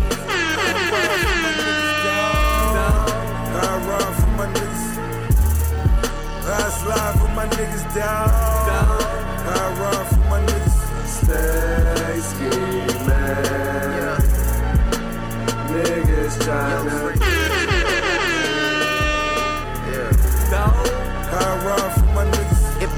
[3.54, 4.84] I ride for my niggas.
[6.48, 8.30] I slide for my niggas down.
[9.48, 10.78] I ride for my niggas.
[11.06, 12.92] Stay scheming.
[15.72, 17.41] Niggas tryna.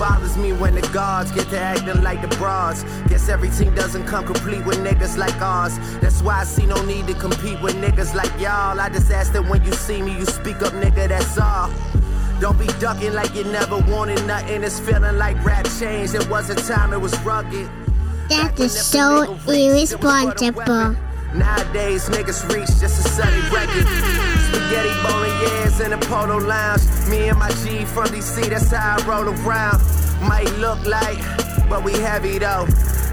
[0.03, 2.83] Bothers me when the guards get to acting like the bras.
[3.07, 5.77] Guess everything doesn't come complete with niggas like ours.
[6.01, 8.77] That's why I see no need to compete with niggas like y'all.
[8.81, 11.71] I just ask that when you see me, you speak up, nigga, that's all.
[12.41, 14.61] Don't be ducking like you never wanted nothing.
[14.63, 16.15] It's feeling like rap changed.
[16.15, 17.69] It was a time it was rugged.
[18.27, 20.97] That is so irresponsible.
[21.33, 24.32] Nowadays, niggas reach just a sudden record.
[24.53, 26.83] Spaghetti bolognese in a polo lounge.
[27.09, 29.81] Me and my G from DC, that's how I roll around.
[30.21, 31.17] Might look like,
[31.67, 32.67] but we heavy though.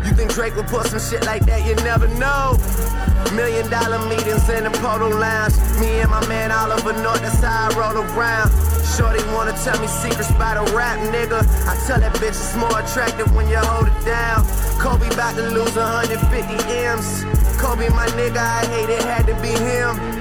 [0.05, 1.65] You think Drake would put some shit like that?
[1.65, 2.61] You never know.
[3.33, 5.57] Million dollar meetings in a polo lounge.
[5.81, 8.53] Me and my man Oliver North, that's how I roll around.
[8.97, 11.41] Shorty wanna tell me secrets about a rap nigga.
[11.65, 14.45] I tell that bitch it's more attractive when you hold it down.
[14.77, 16.21] Kobe about to lose 150
[16.69, 17.25] M's.
[17.57, 20.20] Kobe, my nigga, I hate it, had to be him.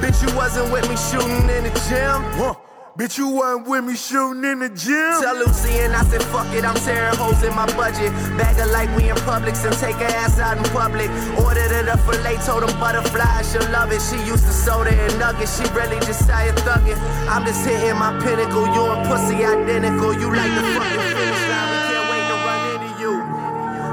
[0.00, 2.22] Bitch, you wasn't with me shooting in the gym.
[2.38, 2.54] Huh.
[2.96, 5.18] Bitch, you wasn't with me shooting in the gym.
[5.18, 8.12] Tell Lucian I said, fuck it, I'm tearing holes in my budget.
[8.38, 11.10] Bag her like we in Publix and take her ass out in public.
[11.42, 13.98] Ordered it up filet, told them butterfly, she'll love it.
[13.98, 16.94] She used to soda and nuggets, she really just tired thugging.
[17.26, 20.14] I'm just hitting my pinnacle, you and pussy identical.
[20.14, 21.93] You like the fucking finish line,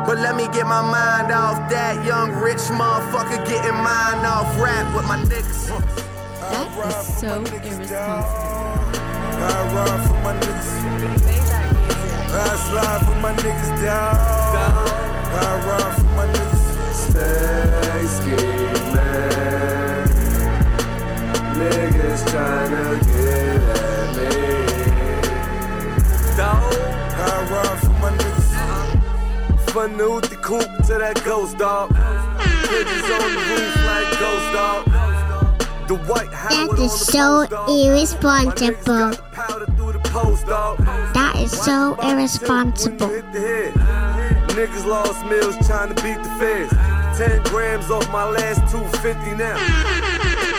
[0.06, 4.94] But let me get my mind off that young rich motherfucker getting mine off rap
[4.96, 5.70] with my niggas.
[6.52, 8.02] That is so irresponsible.
[9.42, 10.72] I ride for my niggas.
[12.34, 14.16] I slide for my niggas down.
[15.34, 16.64] I ride for my niggas.
[16.94, 18.90] Stay scheming.
[21.56, 24.30] Niggas tryna get at me.
[26.36, 26.74] Dog.
[27.14, 27.71] I ride for my niggas.
[29.72, 31.92] From the Uti coupe to that ghost dog.
[31.92, 34.84] Niggas on the roof like ghost dog.
[35.88, 37.68] The white Howard That is so post, dog.
[37.70, 39.00] My niggas irresponsible.
[39.00, 40.78] got the powder through the post, dog.
[41.14, 43.08] That is so irresponsible.
[43.08, 43.74] hit the head.
[44.60, 46.76] Niggas lost meals trying to beat the feds.
[47.18, 49.56] 10 grams off my last 250 now.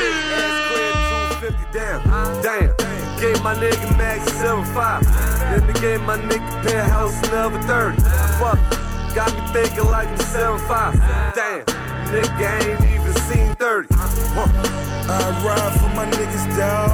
[0.01, 2.01] Big ass crib, 250 down.
[2.43, 2.73] Damn.
[3.21, 5.05] Gave my nigga Max 75.
[5.05, 8.01] Then they gave my nigga penthouse another 30.
[8.41, 8.92] Fuck.
[9.15, 10.95] Got me thinking like the 75.
[11.35, 11.67] Damn.
[12.09, 13.89] Nigga ain't even seen 30.
[13.93, 14.49] Huh.
[15.07, 16.89] I ride for my niggas down.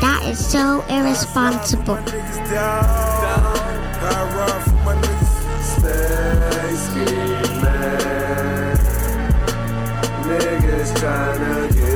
[0.00, 1.94] That is so irresponsible.
[1.96, 2.56] Niggas.
[4.02, 5.32] I ride for my niggas.
[5.62, 7.54] Stay scheming.
[10.26, 11.93] Niggas tryna get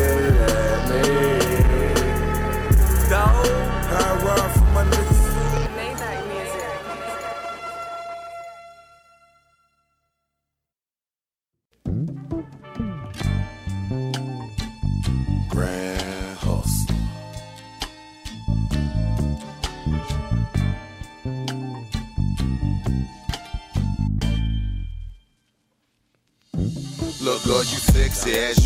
[28.18, 28.57] sexy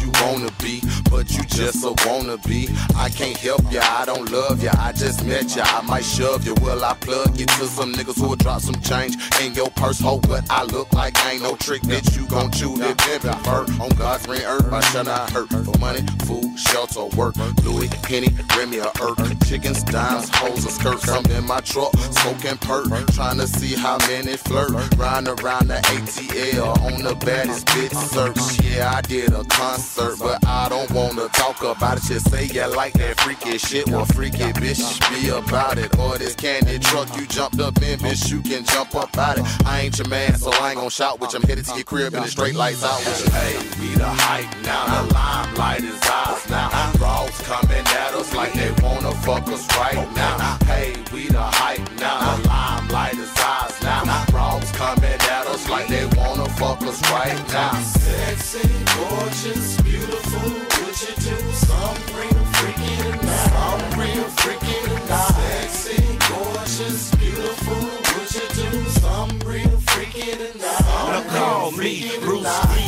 [1.22, 2.68] but you just a wannabe.
[2.96, 6.44] I can't help ya, I don't love ya, I just met ya, I might shove
[6.44, 6.54] ya.
[6.60, 10.00] Will I plug you to some niggas who'll drop some change in your purse?
[10.00, 12.16] Ho, what I look like ain't no trick, bitch.
[12.16, 14.72] You gon' chew that pimpin' fur on God's green earth.
[14.72, 17.36] I shall not hurt for money, food, shelter, work.
[17.64, 19.48] Louis, Penny, Remy, or Earth.
[19.48, 21.08] Chickens, dimes, hoes, or skirts.
[21.08, 24.72] I'm in my truck, smoking perk, trying to see how many flirt.
[24.96, 28.64] Riding around the ATL on the baddest bitch search.
[28.64, 32.04] Yeah, I did a concert, but I don't wanna talk about it.
[32.04, 33.88] Just say you like that freaky shit.
[33.88, 35.98] Well, freaky bitch, be about it.
[35.98, 39.44] Or this candy truck you jumped up in, bitch, you can jump up out it.
[39.66, 41.40] I ain't your man, so I ain't gon' shout with you.
[41.40, 43.32] I'm headed to your crib and the straight lights out with you.
[43.32, 46.92] Hey, we the hype now, the limelight is ours now.
[46.98, 50.58] Bros coming at us like they wanna fuck us right now.
[50.66, 54.24] Hey, we the hype now, the limelight is ours now.
[54.30, 57.72] Bros coming at us like they wanna fuck us right now.
[57.82, 60.71] Sexy, gorgeous, beautiful.
[61.02, 63.50] Some real freaky tonight?
[63.50, 65.34] Some real freaky tonight.
[65.34, 65.98] Sexy,
[66.30, 67.74] gorgeous, beautiful.
[67.74, 70.80] Would you do some real freaky tonight?
[70.80, 72.81] Now call me Bruce Lee.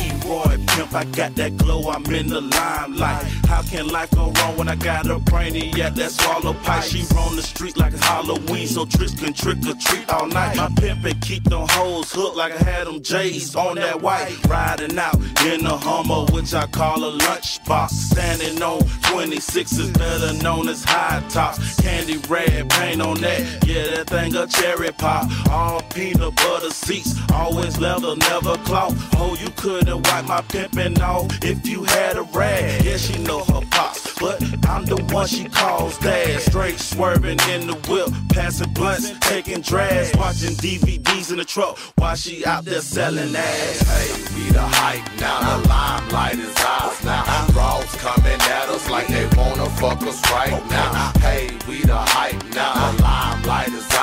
[0.95, 3.23] I got that glow, I'm in the limelight.
[3.47, 5.69] How can life go wrong when I got a brainy?
[5.71, 6.83] brainiac that swallow pipe?
[6.83, 10.55] She roam the street like it's Halloween, so tricks can trick or treat all night.
[10.55, 14.37] My pimpin' keep them hoes hooked like I had them J's on that white.
[14.47, 15.15] Riding out
[15.45, 17.89] in a Hummer, which I call a lunchbox.
[17.89, 18.79] Standing on
[19.11, 21.75] 26 is better known as high tops.
[21.81, 25.29] Candy red paint on that, yeah, that thing a cherry pop.
[25.49, 28.95] All peanut butter seats, always leather, never cloth.
[29.17, 32.83] Oh, you couldn't wipe my pimpin' off if you had a rag.
[32.83, 36.41] Yeah, she know her pops, but I'm the one she calls dad.
[36.41, 42.15] Straight swerving in the whip, passing blunts, taking drags, watching DVDs in the truck while
[42.15, 43.81] she out there selling ass.
[43.81, 47.47] Hey, we the hype now, the limelight is ours now.
[47.47, 51.11] Bros coming at us like they wanna fuck us right now.
[51.19, 53.94] Hey, we the hype now, the limelight is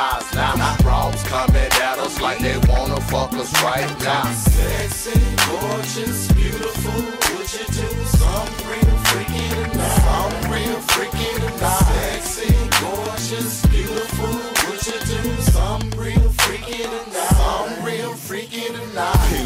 [3.35, 4.25] us right now.
[4.33, 5.19] Sexy,
[5.49, 7.01] gorgeous, beautiful.
[7.37, 10.01] Would you do some real freaky tonight?
[10.03, 12.23] Some real freaky tonight.
[12.23, 14.35] Sexy, gorgeous, beautiful.
[14.69, 15.43] Would you do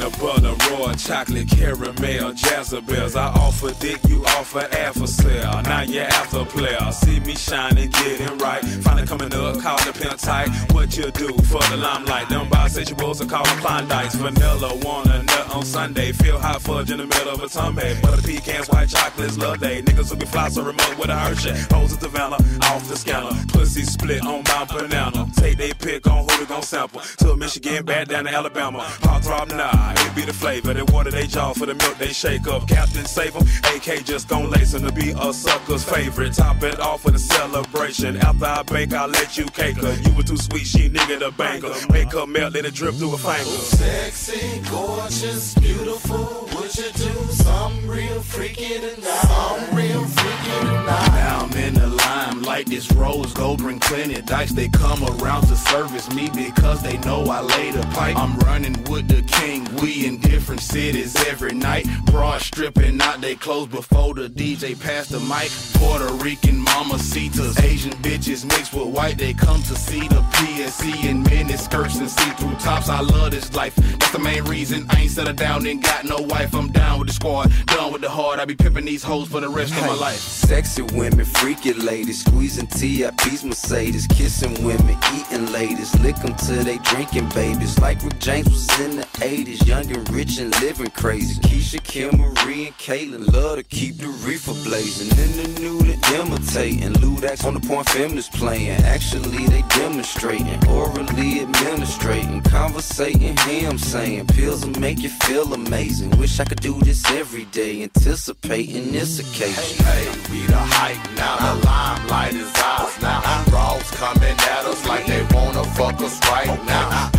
[0.07, 3.17] Peanut butter, raw chocolate, caramel, Jezebels.
[3.17, 5.63] I offer dick, you offer alpha sale.
[5.63, 6.93] Now you're after player.
[6.93, 8.63] See me shining, getting right.
[8.65, 10.49] Finally coming up, call the pimp tight.
[10.73, 12.29] What you do for the limelight?
[12.29, 14.15] Them bisexuals are calling Klondikes.
[14.15, 16.13] Vanilla, wanna nut on Sunday.
[16.13, 17.95] Feel hot fudge in the middle of a tummy.
[18.01, 19.83] Butter pecans, white chocolates, love day.
[19.83, 21.55] Niggas who be fly so remote with a Hershey.
[21.75, 23.35] Hoes at the Vanna, off the scanner.
[23.49, 25.27] Pussy split on Mount Banana.
[25.37, 27.01] Take they pick on who they gon' sample.
[27.19, 28.81] To Michigan, back down to Alabama.
[29.03, 30.75] Hot throb, nah, it be the flavor.
[30.75, 32.69] They water they jaw for the milk they shake up.
[32.69, 33.47] Captain save 'em.
[33.75, 36.35] AK just gon' lace 'em to be a sucker's favorite.
[36.35, 38.17] Top it off with a celebration.
[38.19, 39.95] After I bake, I'll let you cake her.
[40.05, 41.75] You were too sweet, she nigga the banker.
[41.91, 43.69] Make her melt, let it drip through her fingers.
[43.81, 46.49] Sexy, gorgeous, beautiful.
[46.55, 49.27] Would you do something real freaky tonight?
[49.29, 51.13] Something real freaky tonight.
[51.15, 52.67] Now I'm in the limelight.
[52.67, 54.53] This rose gold bring plenty dice.
[54.53, 58.17] They come around to service me because they know I laid a pipe.
[58.17, 59.69] I'm running with the king.
[59.81, 61.87] We in different cities every night.
[62.07, 65.51] Broad stripping out they clothes before the DJ passed the mic.
[65.75, 69.19] Puerto Rican mamacitas, Asian bitches mixed with white.
[69.19, 72.89] They come to see the PSC and men in mini skirts and see-through tops.
[72.89, 73.75] I love this life.
[73.77, 76.55] That's the main reason I ain't settled down and got no wife.
[76.55, 78.41] I'm down with the squad, done with the hard.
[78.41, 80.19] I be pimping these hoes for the rest of my life.
[80.19, 86.79] Sexy women, freaky ladies, squeezing TIPs, Mercedes, kissing women, eating ladies, lick 'em till they
[86.79, 87.79] drinking babies.
[87.79, 91.41] Like Rick James was in the 80s, young and rich and living crazy.
[91.43, 95.11] Keisha, Kim, Marie, and Caitlin love to keep the reefer blazing.
[95.19, 98.83] In the nude imitating, Ludax on the point feminists playing.
[98.85, 106.11] Actually, they demonstrating, orally administrating, conversating, him saying, pills will make you feel amazing.
[106.19, 109.85] Wish I could do this every day, anticipating this occasion.
[109.85, 113.45] Hey, we the hype now, the limelight is ours now.
[113.51, 117.11] Bros coming at us like they wanna fuck us right now.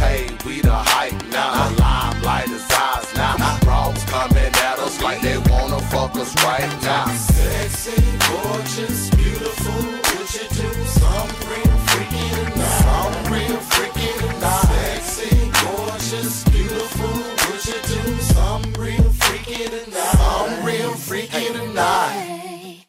[6.18, 7.06] Wanna us right now.
[7.16, 9.74] Sexy, gorgeous, beautiful.
[9.74, 12.82] Would you do something real freaky tonight?
[12.86, 15.02] Something real freaky tonight.
[15.02, 17.14] Sexy, gorgeous, beautiful.
[17.48, 20.18] Would you do something real freaky tonight?
[20.18, 22.86] Something real freaky tonight.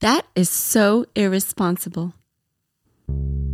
[0.00, 2.12] That is so irresponsible.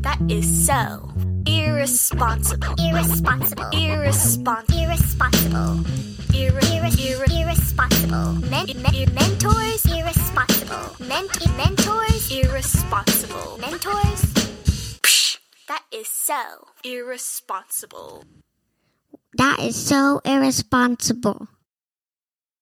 [0.02, 1.10] That is so
[1.46, 2.74] irresponsible.
[2.78, 3.68] Irresponsible.
[3.72, 4.78] Irresponsible.
[4.78, 5.84] Irresponsible.
[6.32, 8.32] Irre- irre- irre- irresponsible.
[8.48, 10.96] Men- men- mentors irresponsible.
[11.06, 13.58] Ment- mentors irresponsible.
[13.58, 14.22] Mentors.
[15.02, 15.38] Psh,
[15.68, 18.24] that is so irresponsible.
[19.36, 21.48] That is so irresponsible.